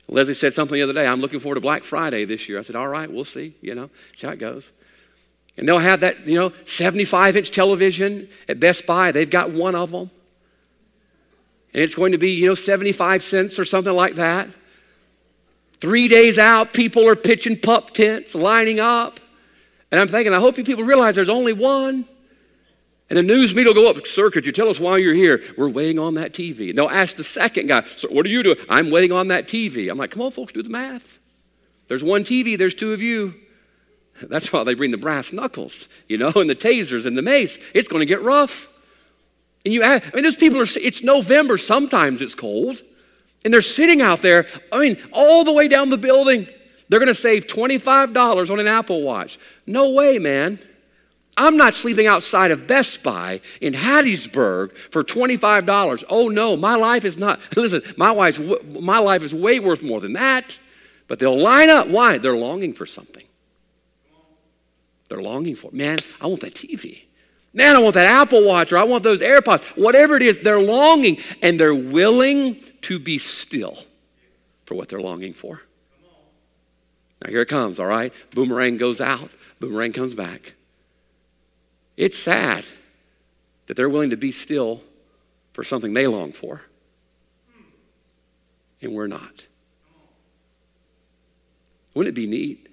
[0.08, 1.06] Leslie said something the other day.
[1.06, 2.58] I'm looking forward to Black Friday this year.
[2.58, 4.72] I said, all right, we'll see, you know, see how it goes.
[5.56, 9.12] And they'll have that, you know, 75 inch television at Best Buy.
[9.12, 10.10] They've got one of them.
[11.72, 14.48] And it's going to be, you know, 75 cents or something like that.
[15.80, 19.20] Three days out, people are pitching pup tents, lining up.
[19.92, 22.06] And I'm thinking, I hope you people realize there's only one.
[23.10, 25.42] And the news meter will go up, Sir, could you tell us why you're here?
[25.58, 26.70] We're waiting on that TV.
[26.70, 28.56] And they'll ask the second guy, Sir, what are you doing?
[28.70, 29.90] I'm waiting on that TV.
[29.90, 31.18] I'm like, come on, folks, do the math.
[31.88, 33.34] There's one TV, there's two of you.
[34.22, 37.58] That's why they bring the brass knuckles, you know, and the tasers and the mace.
[37.74, 38.68] It's going to get rough.
[39.66, 42.80] And you, ask, I mean, those people are, it's November, sometimes it's cold.
[43.44, 46.48] And they're sitting out there, I mean, all the way down the building.
[46.92, 49.38] They're going to save $25 on an Apple Watch.
[49.66, 50.58] No way, man.
[51.38, 56.04] I'm not sleeping outside of Best Buy in Hattiesburg for $25.
[56.10, 57.40] Oh no, my life is not.
[57.56, 58.38] Listen, my wife's
[58.78, 60.58] my life is way worth more than that.
[61.08, 61.88] But they'll line up.
[61.88, 62.18] Why?
[62.18, 63.24] They're longing for something.
[65.08, 65.70] They're longing for.
[65.70, 67.04] Man, I want that TV.
[67.54, 69.64] Man, I want that Apple Watch or I want those AirPods.
[69.78, 73.78] Whatever it is, they're longing and they're willing to be still
[74.66, 75.62] for what they're longing for.
[77.22, 78.12] Now here it comes, all right?
[78.34, 79.30] Boomerang goes out,
[79.60, 80.54] boomerang comes back.
[81.96, 82.64] It's sad
[83.66, 84.82] that they're willing to be still
[85.52, 86.62] for something they long for,
[88.80, 89.46] and we're not.
[91.94, 92.68] Wouldn't it be neat?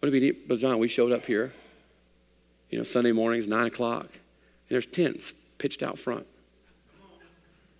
[0.00, 0.78] Wouldn't it be neat, Brother John?
[0.78, 1.52] We showed up here,
[2.68, 6.26] you know, Sunday mornings, 9 o'clock, and there's tents pitched out front,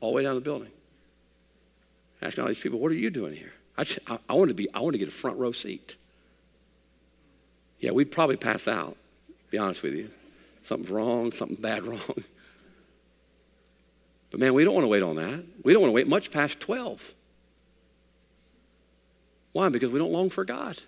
[0.01, 0.71] all the way down the building.
[2.23, 3.53] Asking all these people, what are you doing here?
[3.81, 5.97] I, I, I want to be, I want to get a front row seat.
[7.79, 8.97] Yeah, we'd probably pass out,
[9.51, 10.11] be honest with you.
[10.63, 12.25] Something's wrong, something bad wrong.
[14.31, 15.43] But man, we don't want to wait on that.
[15.65, 17.15] We don't want to wait much past 12.
[19.53, 19.69] Why?
[19.71, 20.79] Because we don't long for God.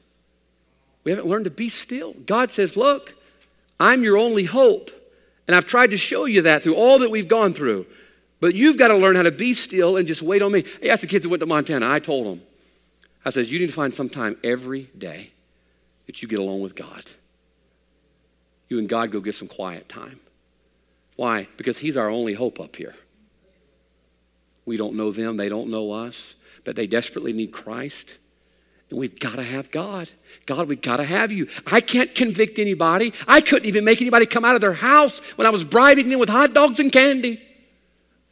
[1.03, 2.13] We haven't learned to be still.
[2.13, 3.15] God says, Look,
[3.81, 4.91] I'm your only hope.
[5.49, 7.87] And I've tried to show you that through all that we've gone through.
[8.39, 10.65] But you've got to learn how to be still and just wait on me.
[10.83, 12.43] I asked the kids that went to Montana, I told them,
[13.25, 15.33] I says, You need to find some time every day
[16.07, 17.05] that you get alone with God
[18.73, 20.19] you and God go get some quiet time.
[21.17, 21.47] Why?
[21.59, 22.95] Because He's our only hope up here.
[24.65, 28.19] We don't know them, they don't know us, but they desperately need Christ.
[28.89, 30.11] And we've got to have God.
[30.47, 31.49] God, we've got to have you.
[31.67, 33.13] I can't convict anybody.
[33.29, 36.19] I couldn't even make anybody come out of their house when I was bribing them
[36.19, 37.43] with hot dogs and candy.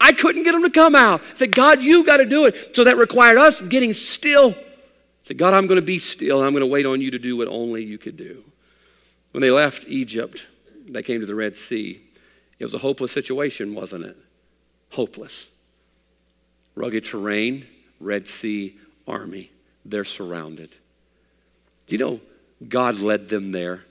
[0.00, 1.20] I couldn't get them to come out.
[1.20, 2.74] I said, God, you got to do it.
[2.74, 4.54] So that required us getting still.
[5.36, 6.42] God, I'm going to be still.
[6.42, 8.44] I'm going to wait on you to do what only you could do.
[9.32, 10.46] When they left Egypt,
[10.88, 12.02] they came to the Red Sea.
[12.58, 14.16] It was a hopeless situation, wasn't it?
[14.90, 15.48] Hopeless.
[16.74, 17.66] Rugged terrain,
[18.00, 19.50] Red Sea army.
[19.84, 20.70] They're surrounded.
[21.86, 22.20] Do you know
[22.68, 23.84] God led them there?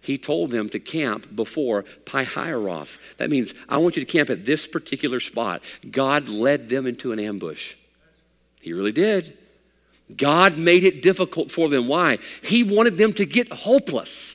[0.00, 2.98] He told them to camp before Pi-hahiroth.
[3.18, 5.62] That means, I want you to camp at this particular spot.
[5.88, 7.74] God led them into an ambush.
[8.60, 9.38] He really did.
[10.16, 11.88] God made it difficult for them.
[11.88, 12.18] Why?
[12.42, 14.34] He wanted them to get hopeless.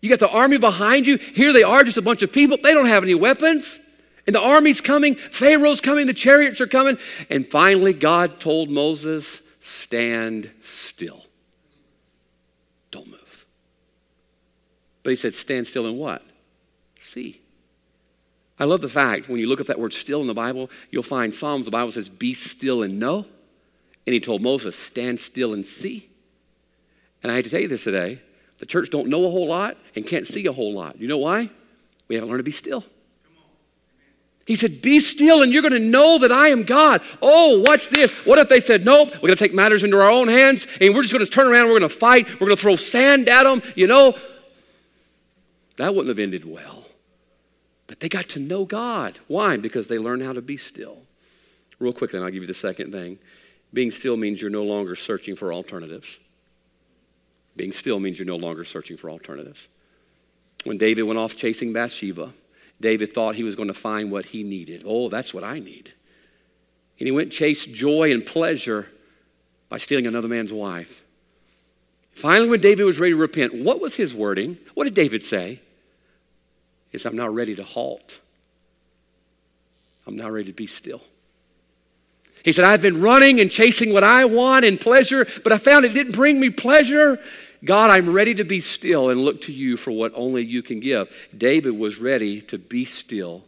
[0.00, 1.18] You got the army behind you.
[1.18, 2.58] Here they are, just a bunch of people.
[2.62, 3.80] They don't have any weapons.
[4.26, 6.98] And the army's coming, Pharaoh's coming, the chariots are coming.
[7.30, 11.24] And finally, God told Moses, Stand still.
[12.90, 13.46] Don't move.
[15.02, 16.22] But he said, Stand still and what?
[17.00, 17.40] See.
[18.60, 21.02] I love the fact when you look up that word still in the Bible, you'll
[21.02, 23.24] find Psalms, the Bible says, Be still and know.
[24.08, 26.08] And he told Moses, Stand still and see.
[27.22, 28.22] And I hate to tell you this today,
[28.58, 30.98] the church don't know a whole lot and can't see a whole lot.
[30.98, 31.50] You know why?
[32.08, 32.86] We haven't learned to be still.
[34.46, 37.02] He said, Be still and you're going to know that I am God.
[37.20, 38.10] Oh, watch this.
[38.24, 40.94] What if they said, Nope, we're going to take matters into our own hands and
[40.94, 42.30] we're just going to turn around we're going to fight.
[42.40, 43.60] We're going to throw sand at them.
[43.74, 44.16] You know,
[45.76, 46.86] that wouldn't have ended well.
[47.86, 49.18] But they got to know God.
[49.26, 49.58] Why?
[49.58, 50.96] Because they learned how to be still.
[51.78, 53.18] Real quick, then I'll give you the second thing.
[53.72, 56.18] Being still means you're no longer searching for alternatives.
[57.56, 59.68] Being still means you're no longer searching for alternatives.
[60.64, 62.32] When David went off chasing Bathsheba,
[62.80, 64.84] David thought he was going to find what he needed.
[64.86, 65.92] Oh, that's what I need.
[66.98, 68.88] And he went chase joy and pleasure
[69.68, 71.02] by stealing another man's wife.
[72.12, 74.58] Finally, when David was ready to repent, what was his wording?
[74.74, 75.60] What did David say?
[76.96, 78.18] Said, I'm now ready to halt.
[80.06, 81.02] I'm now ready to be still.
[82.48, 85.84] He said, I've been running and chasing what I want and pleasure, but I found
[85.84, 87.20] it didn't bring me pleasure.
[87.62, 90.80] God, I'm ready to be still and look to you for what only you can
[90.80, 91.14] give.
[91.36, 93.44] David was ready to be still.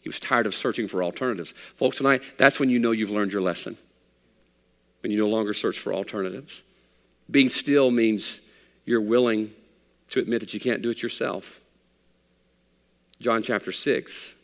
[0.00, 1.52] He was tired of searching for alternatives.
[1.76, 3.76] Folks, tonight, that's when you know you've learned your lesson,
[5.02, 6.62] when you no longer search for alternatives.
[7.30, 8.40] Being still means
[8.86, 9.50] you're willing
[10.08, 11.60] to admit that you can't do it yourself.
[13.20, 14.34] John chapter 6.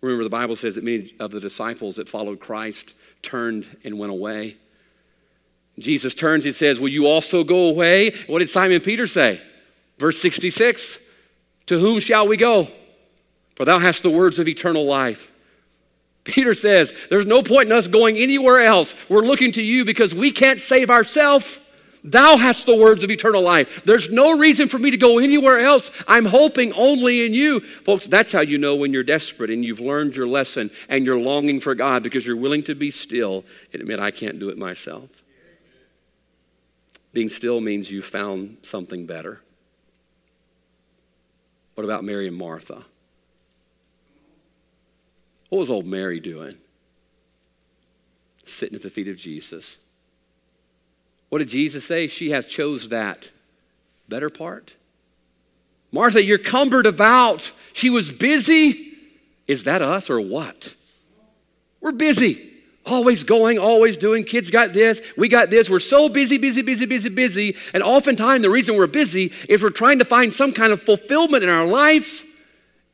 [0.00, 4.12] Remember, the Bible says that many of the disciples that followed Christ turned and went
[4.12, 4.56] away.
[5.78, 8.14] Jesus turns, he says, Will you also go away?
[8.26, 9.40] What did Simon Peter say?
[9.98, 10.98] Verse 66
[11.66, 12.68] To whom shall we go?
[13.56, 15.32] For thou hast the words of eternal life.
[16.24, 18.94] Peter says, There's no point in us going anywhere else.
[19.08, 21.58] We're looking to you because we can't save ourselves.
[22.10, 23.82] Thou hast the words of eternal life.
[23.84, 25.90] There's no reason for me to go anywhere else.
[26.06, 27.60] I'm hoping only in you.
[27.60, 31.18] Folks, that's how you know when you're desperate and you've learned your lesson and you're
[31.18, 34.56] longing for God because you're willing to be still and admit, I can't do it
[34.56, 35.10] myself.
[37.12, 39.40] Being still means you found something better.
[41.74, 42.84] What about Mary and Martha?
[45.48, 46.56] What was old Mary doing?
[48.44, 49.78] Sitting at the feet of Jesus.
[51.28, 52.06] What did Jesus say?
[52.06, 53.30] She has chose that
[54.08, 54.74] better part.
[55.92, 57.52] Martha, you're cumbered about.
[57.72, 58.92] She was busy.
[59.46, 60.74] Is that us or what?
[61.80, 62.44] We're busy.
[62.84, 64.24] Always going, always doing.
[64.24, 65.68] Kids got this, we got this.
[65.68, 67.56] We're so busy, busy, busy, busy, busy.
[67.74, 71.44] And oftentimes, the reason we're busy is we're trying to find some kind of fulfillment
[71.44, 72.24] in our life,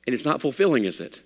[0.06, 1.22] and it's not fulfilling, is it?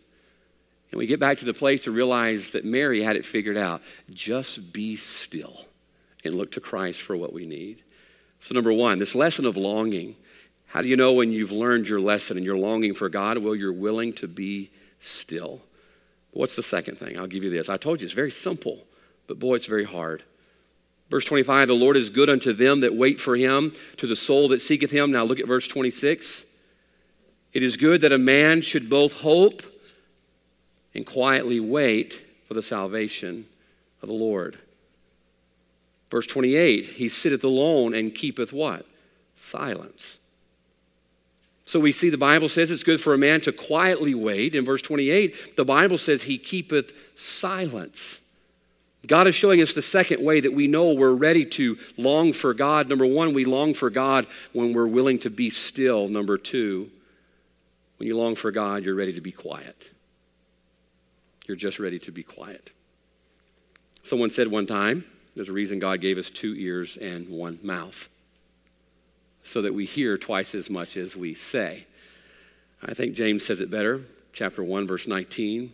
[0.91, 3.81] And we get back to the place to realize that Mary had it figured out.
[4.11, 5.68] Just be still
[6.29, 7.83] and look to Christ for what we need.
[8.41, 10.15] So, number one, this lesson of longing.
[10.67, 13.39] How do you know when you've learned your lesson and you're longing for God?
[13.39, 15.63] Well, you're willing to be still.
[16.33, 17.19] What's the second thing?
[17.19, 17.69] I'll give you this.
[17.69, 18.85] I told you it's very simple,
[19.27, 20.23] but boy, it's very hard.
[21.11, 24.49] Verse 25, the Lord is good unto them that wait for him, to the soul
[24.49, 25.11] that seeketh him.
[25.11, 26.45] Now look at verse 26.
[27.55, 29.63] It is good that a man should both hope
[30.95, 33.47] and quietly wait for the salvation
[34.03, 34.59] of the Lord.
[36.11, 38.87] Verse 28, he sitteth alone and keepeth what?
[39.37, 40.19] Silence.
[41.65, 44.55] So we see the Bible says it's good for a man to quietly wait.
[44.55, 48.21] In verse 28, the Bible says he keepeth silence.
[49.07, 52.55] God is showing us the second way that we know we're ready to long for
[52.55, 52.89] God.
[52.89, 56.09] Number one, we long for God when we're willing to be still.
[56.09, 56.91] Number two,
[57.99, 59.91] When you long for God, you're ready to be quiet.
[61.47, 62.71] You're just ready to be quiet.
[64.05, 65.05] Someone said one time,
[65.39, 68.09] there's a reason God gave us two ears and one mouth,
[69.45, 71.87] so that we hear twice as much as we say.
[72.83, 75.71] I think James says it better, chapter 1, verse 19.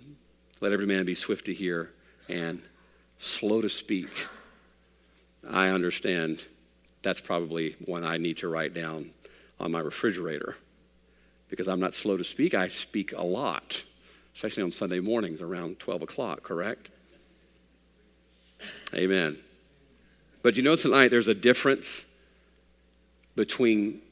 [0.61, 1.91] Let every man be swift to hear
[2.29, 2.61] and
[3.17, 4.11] slow to speak.
[5.49, 6.45] I understand
[7.01, 9.13] that's probably one I need to write down
[9.59, 10.59] on my refrigerator
[11.49, 12.53] because I'm not slow to speak.
[12.53, 13.83] I speak a lot,
[14.35, 16.91] especially on Sunday mornings around 12 o'clock, correct?
[18.93, 19.39] Amen.
[20.45, 22.05] But you know, tonight there's a difference
[23.35, 24.03] between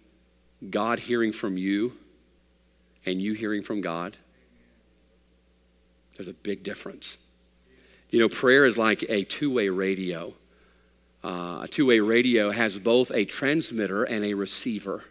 [0.71, 1.93] God hearing from you
[3.05, 4.17] and you hearing from God.
[6.17, 7.19] There's a big difference.
[8.09, 10.33] You know, prayer is like a two way radio.
[11.23, 15.05] Uh, a two way radio has both a transmitter and a receiver.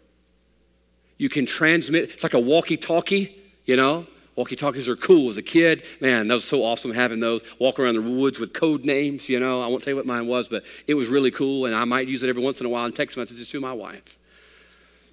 [1.18, 4.08] You can transmit, it's like a walkie talkie, you know?
[4.34, 5.82] Walkie talkies are cool as a kid.
[6.00, 7.42] Man, that was so awesome having those.
[7.58, 9.62] Walk around the woods with code names, you know.
[9.62, 12.08] I won't tell you what mine was, but it was really cool, and I might
[12.08, 14.16] use it every once in a while in text messages to my wife.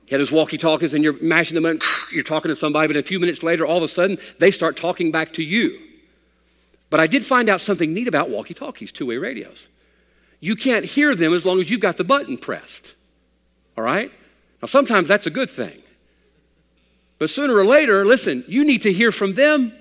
[0.07, 1.81] You have those walkie talkies, and you're mashing them in,
[2.13, 4.77] you're talking to somebody, but a few minutes later, all of a sudden, they start
[4.77, 5.77] talking back to you.
[6.89, 9.67] But I did find out something neat about walkie talkies, two way radios.
[10.39, 12.95] You can't hear them as long as you've got the button pressed.
[13.77, 14.11] All right?
[14.61, 15.81] Now, sometimes that's a good thing.
[17.19, 19.73] But sooner or later, listen, you need to hear from them.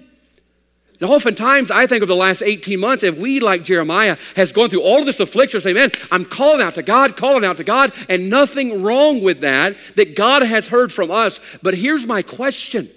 [1.01, 4.69] And oftentimes, I think of the last 18 months, if we, like Jeremiah, has gone
[4.69, 7.65] through all of this affliction, say, man, I'm calling out to God, calling out to
[7.65, 11.41] God, and nothing wrong with that, that God has heard from us.
[11.63, 12.91] But here's my question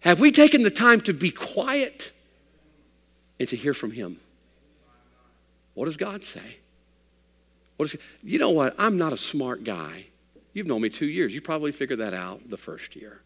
[0.00, 2.12] Have we taken the time to be quiet
[3.40, 4.20] and to hear from Him?
[5.74, 6.58] What does God say?
[7.76, 8.76] What is, you know what?
[8.78, 10.06] I'm not a smart guy.
[10.54, 11.34] You've known me two years.
[11.34, 13.20] You probably figured that out the first year.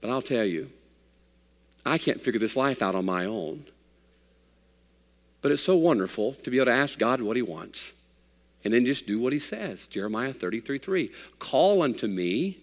[0.00, 0.70] But I'll tell you,
[1.84, 3.66] I can't figure this life out on my own.
[5.42, 7.92] But it's so wonderful to be able to ask God what He wants
[8.64, 9.86] and then just do what He says.
[9.86, 11.10] Jeremiah 33 3.
[11.38, 12.58] Call unto me,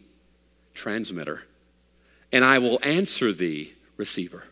[0.74, 1.44] transmitter,
[2.32, 4.44] and I will answer thee, receiver.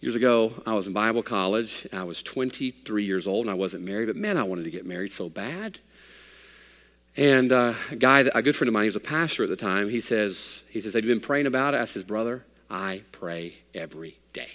[0.00, 1.86] Years ago, I was in Bible college.
[1.92, 4.86] I was 23 years old and I wasn't married, but man, I wanted to get
[4.86, 5.78] married so bad.
[7.20, 9.56] And uh, a guy, a good friend of mine, he was a pastor at the
[9.56, 9.90] time.
[9.90, 11.80] He says, he says, have you been praying about it?
[11.82, 14.48] I says, brother, I pray every day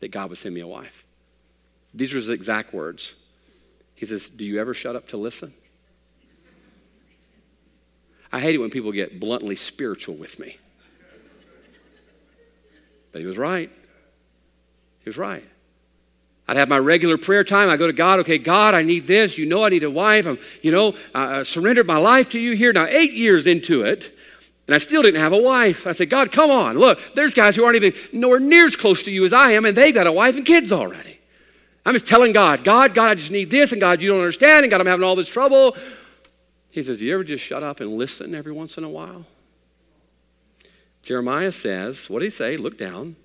[0.00, 1.04] that God would send me a wife.
[1.92, 3.14] These are his exact words.
[3.96, 5.52] He says, do you ever shut up to listen?
[8.32, 10.56] I hate it when people get bluntly spiritual with me.
[13.12, 13.70] But he was right.
[15.00, 15.44] He was right.
[16.48, 17.68] I'd have my regular prayer time.
[17.68, 19.36] I go to God, okay, God, I need this.
[19.36, 20.26] You know I need a wife.
[20.26, 22.72] I'm, you know, I surrendered my life to you here.
[22.72, 24.16] Now, eight years into it,
[24.66, 25.86] and I still didn't have a wife.
[25.86, 26.78] I said, God, come on.
[26.78, 29.64] Look, there's guys who aren't even nowhere near as close to you as I am,
[29.64, 31.18] and they've got a wife and kids already.
[31.84, 34.64] I'm just telling God, God, God, I just need this, and God, you don't understand,
[34.64, 35.76] and God, I'm having all this trouble.
[36.70, 39.24] He says, You ever just shut up and listen every once in a while?
[41.02, 42.56] Jeremiah says, What did he say?
[42.56, 43.16] Look down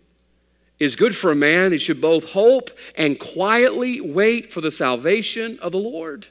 [0.81, 5.59] is good for a man that should both hope and quietly wait for the salvation
[5.59, 6.25] of the Lord.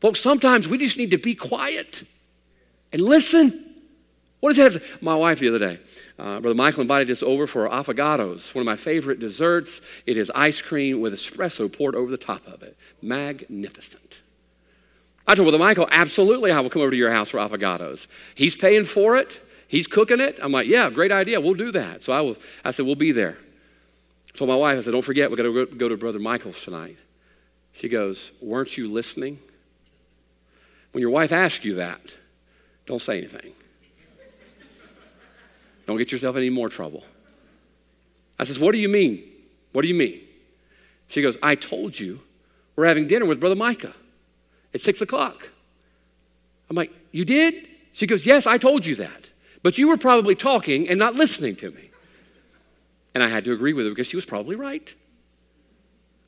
[0.00, 2.04] Folks, sometimes we just need to be quiet
[2.90, 3.62] and listen.
[4.40, 5.02] What does that have?
[5.02, 5.78] My wife the other day,
[6.18, 9.82] uh, Brother Michael invited us over for affogatos, one of my favorite desserts.
[10.06, 12.78] It is ice cream with espresso poured over the top of it.
[13.02, 14.22] Magnificent.
[15.26, 18.06] I told Brother Michael, absolutely, I will come over to your house for affogatos.
[18.34, 19.38] He's paying for it.
[19.74, 20.38] He's cooking it.
[20.40, 21.40] I'm like, yeah, great idea.
[21.40, 22.04] We'll do that.
[22.04, 23.36] So I, will, I said, we'll be there.
[24.36, 26.96] So my wife, I said, don't forget, we've got to go, to Brother Michael's tonight.
[27.72, 29.40] She goes, weren't you listening?
[30.92, 32.16] When your wife asks you that,
[32.86, 33.50] don't say anything.
[35.88, 37.02] Don't get yourself any more trouble.
[38.38, 39.28] I says, what do you mean?
[39.72, 40.20] What do you mean?
[41.08, 42.20] She goes, I told you
[42.76, 43.94] we're having dinner with Brother Micah
[44.72, 45.50] at six o'clock.
[46.70, 47.66] I'm like, you did?
[47.92, 49.30] She goes, yes, I told you that.
[49.64, 51.90] But you were probably talking and not listening to me.
[53.14, 54.94] And I had to agree with her because she was probably right.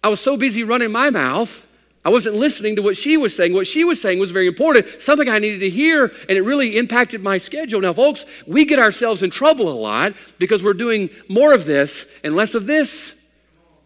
[0.03, 1.66] I was so busy running my mouth,
[2.03, 3.53] I wasn't listening to what she was saying.
[3.53, 6.78] What she was saying was very important, something I needed to hear, and it really
[6.78, 7.80] impacted my schedule.
[7.80, 12.07] Now, folks, we get ourselves in trouble a lot because we're doing more of this
[12.24, 13.14] and less of this.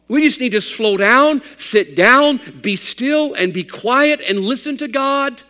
[0.06, 4.76] We just need to slow down, sit down, be still, and be quiet and listen
[4.76, 5.42] to God.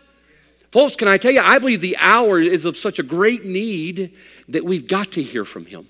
[0.71, 4.15] Folks, can I tell you, I believe the hour is of such a great need
[4.49, 5.87] that we've got to hear from Him.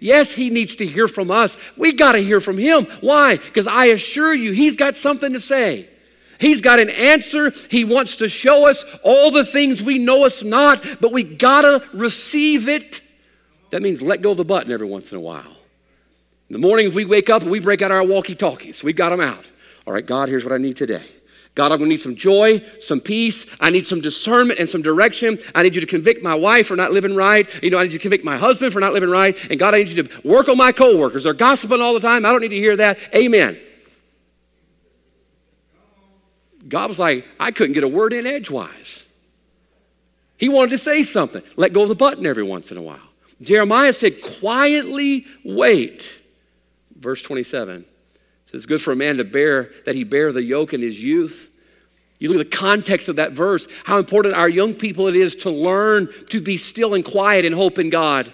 [0.00, 1.56] Yes, He needs to hear from us.
[1.76, 2.86] We got to hear from Him.
[3.00, 3.36] Why?
[3.36, 5.88] Because I assure you, He's got something to say.
[6.38, 7.52] He's got an answer.
[7.70, 11.86] He wants to show us all the things we know us not, but we gotta
[11.94, 13.00] receive it.
[13.70, 15.56] That means let go of the button every once in a while.
[16.48, 18.84] In the morning, if we wake up and we break out our walkie talkies.
[18.84, 19.50] We've got them out.
[19.86, 21.06] All right, God, here's what I need today.
[21.56, 23.46] God, I'm gonna need some joy, some peace.
[23.60, 25.38] I need some discernment and some direction.
[25.54, 27.48] I need you to convict my wife for not living right.
[27.62, 29.34] You know, I need you to convict my husband for not living right.
[29.50, 31.24] And God, I need you to work on my coworkers.
[31.24, 32.26] They're gossiping all the time.
[32.26, 32.98] I don't need to hear that.
[33.14, 33.58] Amen.
[36.68, 39.02] God was like, I couldn't get a word in edgewise.
[40.36, 41.42] He wanted to say something.
[41.56, 43.00] Let go of the button every once in a while.
[43.40, 46.20] Jeremiah said, quietly wait.
[46.94, 47.86] Verse 27
[48.46, 51.02] says, It's good for a man to bear that he bear the yoke in his
[51.02, 51.50] youth.
[52.18, 55.34] You look at the context of that verse, how important our young people it is
[55.36, 58.32] to learn to be still and quiet and hope in God.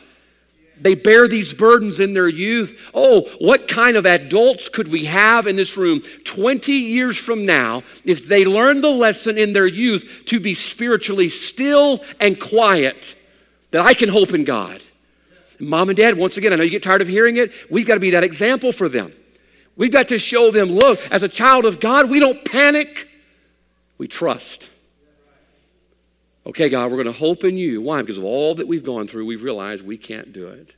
[0.80, 2.78] They bear these burdens in their youth.
[2.92, 7.82] Oh, what kind of adults could we have in this room 20 years from now
[8.04, 13.16] if they learned the lesson in their youth to be spiritually still and quiet,
[13.70, 14.82] that I can hope in God?
[15.60, 17.52] Mom and dad, once again, I know you get tired of hearing it.
[17.70, 19.12] We've got to be that example for them.
[19.76, 23.08] We've got to show them look, as a child of God, we don't panic,
[23.98, 24.70] we trust.
[26.44, 27.80] Okay, God, we're going to hope in you.
[27.80, 28.00] Why?
[28.02, 30.74] Because of all that we've gone through, we've realized we can't do it.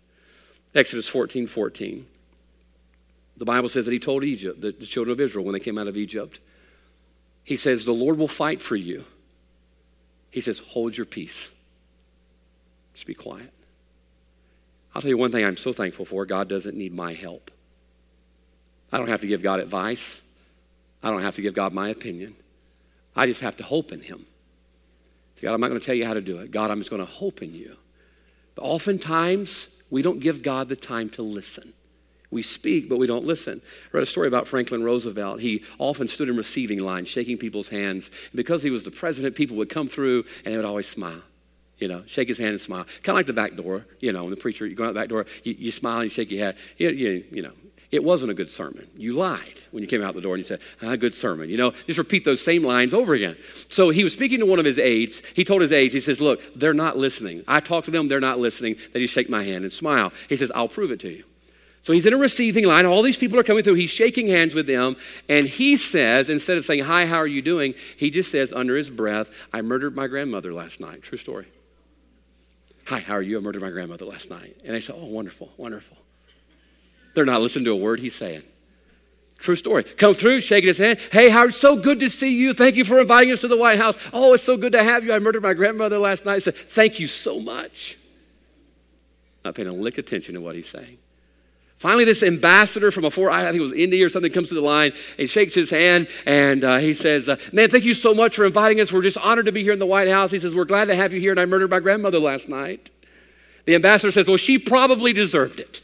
[0.75, 2.07] Exodus 14 14.
[3.37, 5.79] The Bible says that he told Egypt, the, the children of Israel, when they came
[5.79, 6.39] out of Egypt,
[7.43, 9.05] he says, The Lord will fight for you.
[10.31, 11.49] He says, Hold your peace.
[12.93, 13.53] Just be quiet.
[14.95, 17.51] I'll tell you one thing I'm so thankful for God doesn't need my help.
[18.95, 20.21] I don't have to give God advice,
[21.03, 22.37] I don't have to give God my opinion.
[23.17, 24.25] I just have to hope in Him.
[25.43, 26.53] God, I'm not going to tell you how to do it.
[26.53, 27.77] God, I'm just going to hope in you.
[28.55, 31.73] But oftentimes, we don't give God the time to listen.
[32.31, 33.61] We speak, but we don't listen.
[33.65, 35.41] I read a story about Franklin Roosevelt.
[35.41, 38.11] He often stood in receiving lines, shaking people's hands.
[38.31, 41.23] And because he was the president, people would come through and they would always smile.
[41.79, 42.85] You know, shake his hand and smile.
[43.03, 43.87] Kind of like the back door.
[43.99, 46.05] You know, when the preacher, you go out the back door, you, you smile and
[46.05, 46.57] you shake your head.
[46.79, 47.53] You, you, you know,
[47.95, 48.89] it wasn't a good sermon.
[48.97, 51.49] You lied when you came out the door and you said, ah, good sermon.
[51.49, 53.37] You know, just repeat those same lines over again.
[53.69, 55.23] So he was speaking to one of his aides.
[55.33, 57.45] He told his aides, he says, look, they're not listening.
[57.47, 58.77] I talk to them, they're not listening.
[58.93, 60.13] They just shake my hand and smile.
[60.29, 61.23] He says, I'll prove it to you.
[61.83, 62.85] So he's in a receiving line.
[62.85, 63.75] All these people are coming through.
[63.75, 64.97] He's shaking hands with them.
[65.29, 67.75] And he says, instead of saying, Hi, how are you doing?
[67.97, 71.03] He just says under his breath, I murdered my grandmother last night.
[71.03, 71.47] True story.
[72.87, 73.37] Hi, how are you?
[73.37, 74.57] I murdered my grandmother last night.
[74.65, 75.99] And they say, Oh, wonderful, wonderful.
[77.15, 78.43] They're not listening to a word he's saying.
[79.39, 79.85] True story.
[79.85, 80.99] Come through, shaking his hand.
[81.13, 82.55] Hey, Howard, so good to see you.
[82.55, 83.97] Thank you for inviting us to the White House.
[84.13, 85.13] Oh, it's so good to have you.
[85.13, 86.37] I murdered my grandmother last night.
[86.37, 87.99] I said, Thank you so much.
[89.45, 90.99] Not paying a lick attention to what he's saying.
[91.77, 94.55] Finally, this ambassador from a foreign, I think it was India or something, comes to
[94.55, 98.15] the line and shakes his hand and uh, he says, uh, Man, thank you so
[98.15, 98.91] much for inviting us.
[98.91, 100.31] We're just honored to be here in the White House.
[100.31, 102.91] He says, We're glad to have you here, and I murdered my grandmother last night.
[103.67, 105.83] The ambassador says, Well, she probably deserved it.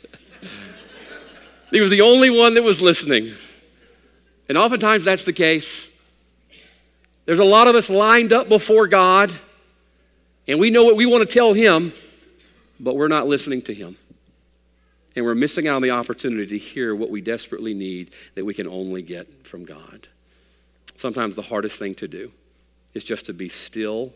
[1.70, 3.34] He was the only one that was listening.
[4.48, 5.88] And oftentimes that's the case.
[7.26, 9.32] There's a lot of us lined up before God,
[10.48, 11.92] and we know what we want to tell Him,
[12.80, 13.96] but we're not listening to Him.
[15.14, 18.54] And we're missing out on the opportunity to hear what we desperately need that we
[18.54, 20.08] can only get from God.
[20.96, 22.32] Sometimes the hardest thing to do
[22.94, 24.12] is just to be still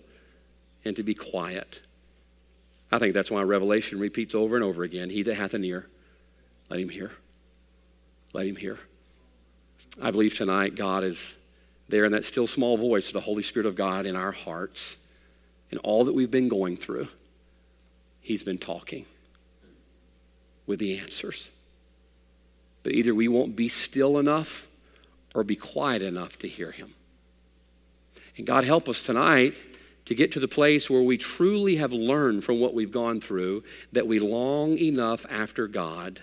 [0.85, 1.81] and to be quiet.
[2.91, 5.87] I think that's why Revelation repeats over and over again He that hath an ear,
[6.69, 7.13] let him hear.
[8.35, 8.78] Let him hear.
[10.03, 11.35] I believe tonight God is
[11.89, 14.99] there in that still small voice of the Holy Spirit of God in our hearts.
[15.70, 17.09] In all that we've been going through,
[18.20, 19.07] He's been talking
[20.66, 21.51] with the answers.
[22.82, 24.66] But either we won't be still enough
[25.35, 26.95] or be quiet enough to hear Him.
[28.37, 29.61] And God help us tonight
[30.07, 33.62] to get to the place where we truly have learned from what we've gone through
[33.93, 36.22] that we long enough after God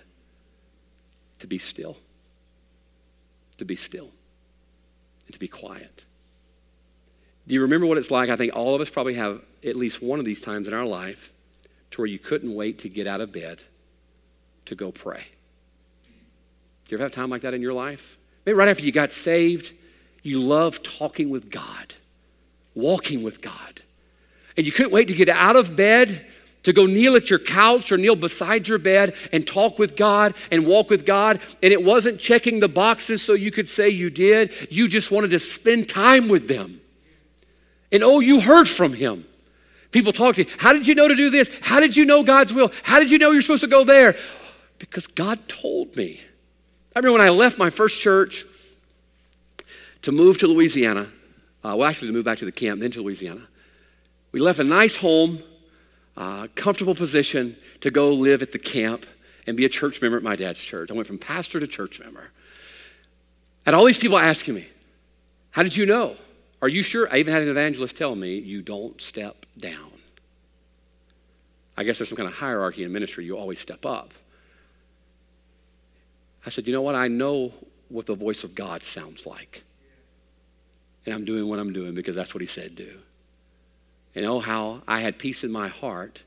[1.42, 1.98] to be still.
[3.58, 4.10] To be still.
[5.26, 6.04] And to be quiet.
[7.48, 8.30] Do you remember what it's like?
[8.30, 10.86] I think all of us probably have at least one of these times in our
[10.86, 11.32] life
[11.92, 13.62] to where you couldn't wait to get out of bed
[14.66, 15.26] to go pray.
[16.86, 18.18] Do you ever have time like that in your life?
[18.46, 19.74] Maybe right after you got saved,
[20.24, 21.96] you love talking with God,
[22.76, 23.82] walking with God.
[24.56, 26.26] And you couldn't wait to get out of bed
[26.64, 30.36] to go kneel at your couch or kneel beside your bed and talk with God
[30.52, 31.40] and walk with God.
[31.64, 34.52] And it wasn't checking the boxes so you could say you did.
[34.70, 36.82] You just wanted to spend time with them.
[37.92, 39.26] And oh, you heard from Him.
[39.92, 40.50] People talk to you.
[40.58, 41.50] How did you know to do this?
[41.62, 42.72] How did you know God's will?
[42.84, 44.16] How did you know you're supposed to go there?
[44.80, 46.22] Because God told me.
[46.96, 48.46] I remember when I left my first church
[50.04, 51.12] to move to Louisiana.
[51.64, 53.48] Uh, well, actually, to move back to the camp, then to Louisiana.
[54.32, 55.44] We left a nice home,
[56.18, 59.06] uh, comfortable position to go live at the camp
[59.48, 60.92] and be a church member at my dad's church.
[60.92, 62.32] I went from pastor to church member.
[63.66, 64.68] And all these people asking me,
[65.52, 66.16] How did you know?
[66.62, 67.12] Are you sure?
[67.12, 69.92] I even had an evangelist tell me, You don't step down.
[71.78, 73.26] I guess there's some kind of hierarchy in ministry.
[73.26, 74.14] You always step up.
[76.46, 76.96] I said, You know what?
[76.96, 77.54] I know
[77.90, 79.64] what the voice of God sounds like.
[81.06, 83.00] And I'm doing what I'm doing because that's what He said do.
[84.16, 86.24] And oh, how I had peace in my heart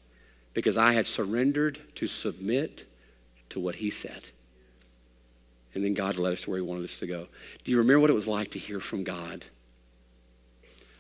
[0.55, 2.87] because I had surrendered to submit
[3.51, 4.29] to what He said.
[5.75, 7.27] And then God led us to where He wanted us to go.
[7.65, 9.45] Do you remember what it was like to hear from God?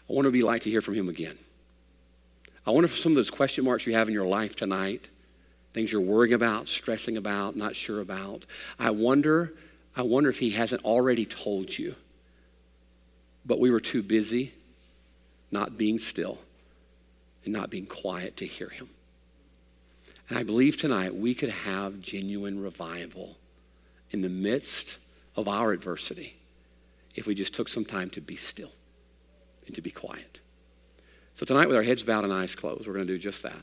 [0.08, 1.38] I want to be like to hear from Him again.
[2.66, 5.10] I wonder if some of those question marks you have in your life tonight,
[5.72, 8.44] things you're worrying about, stressing about, not sure about,
[8.78, 9.54] I wonder,
[9.96, 11.94] I wonder if He hasn't already told you.
[13.46, 14.52] But we were too busy
[15.50, 16.38] not being still
[17.44, 18.88] and not being quiet to hear Him.
[20.28, 23.36] And I believe tonight we could have genuine revival
[24.10, 24.98] in the midst
[25.36, 26.36] of our adversity
[27.14, 28.72] if we just took some time to be still
[29.66, 30.40] and to be quiet.
[31.34, 33.60] So tonight, with our heads bowed and eyes closed, we're going to do just that.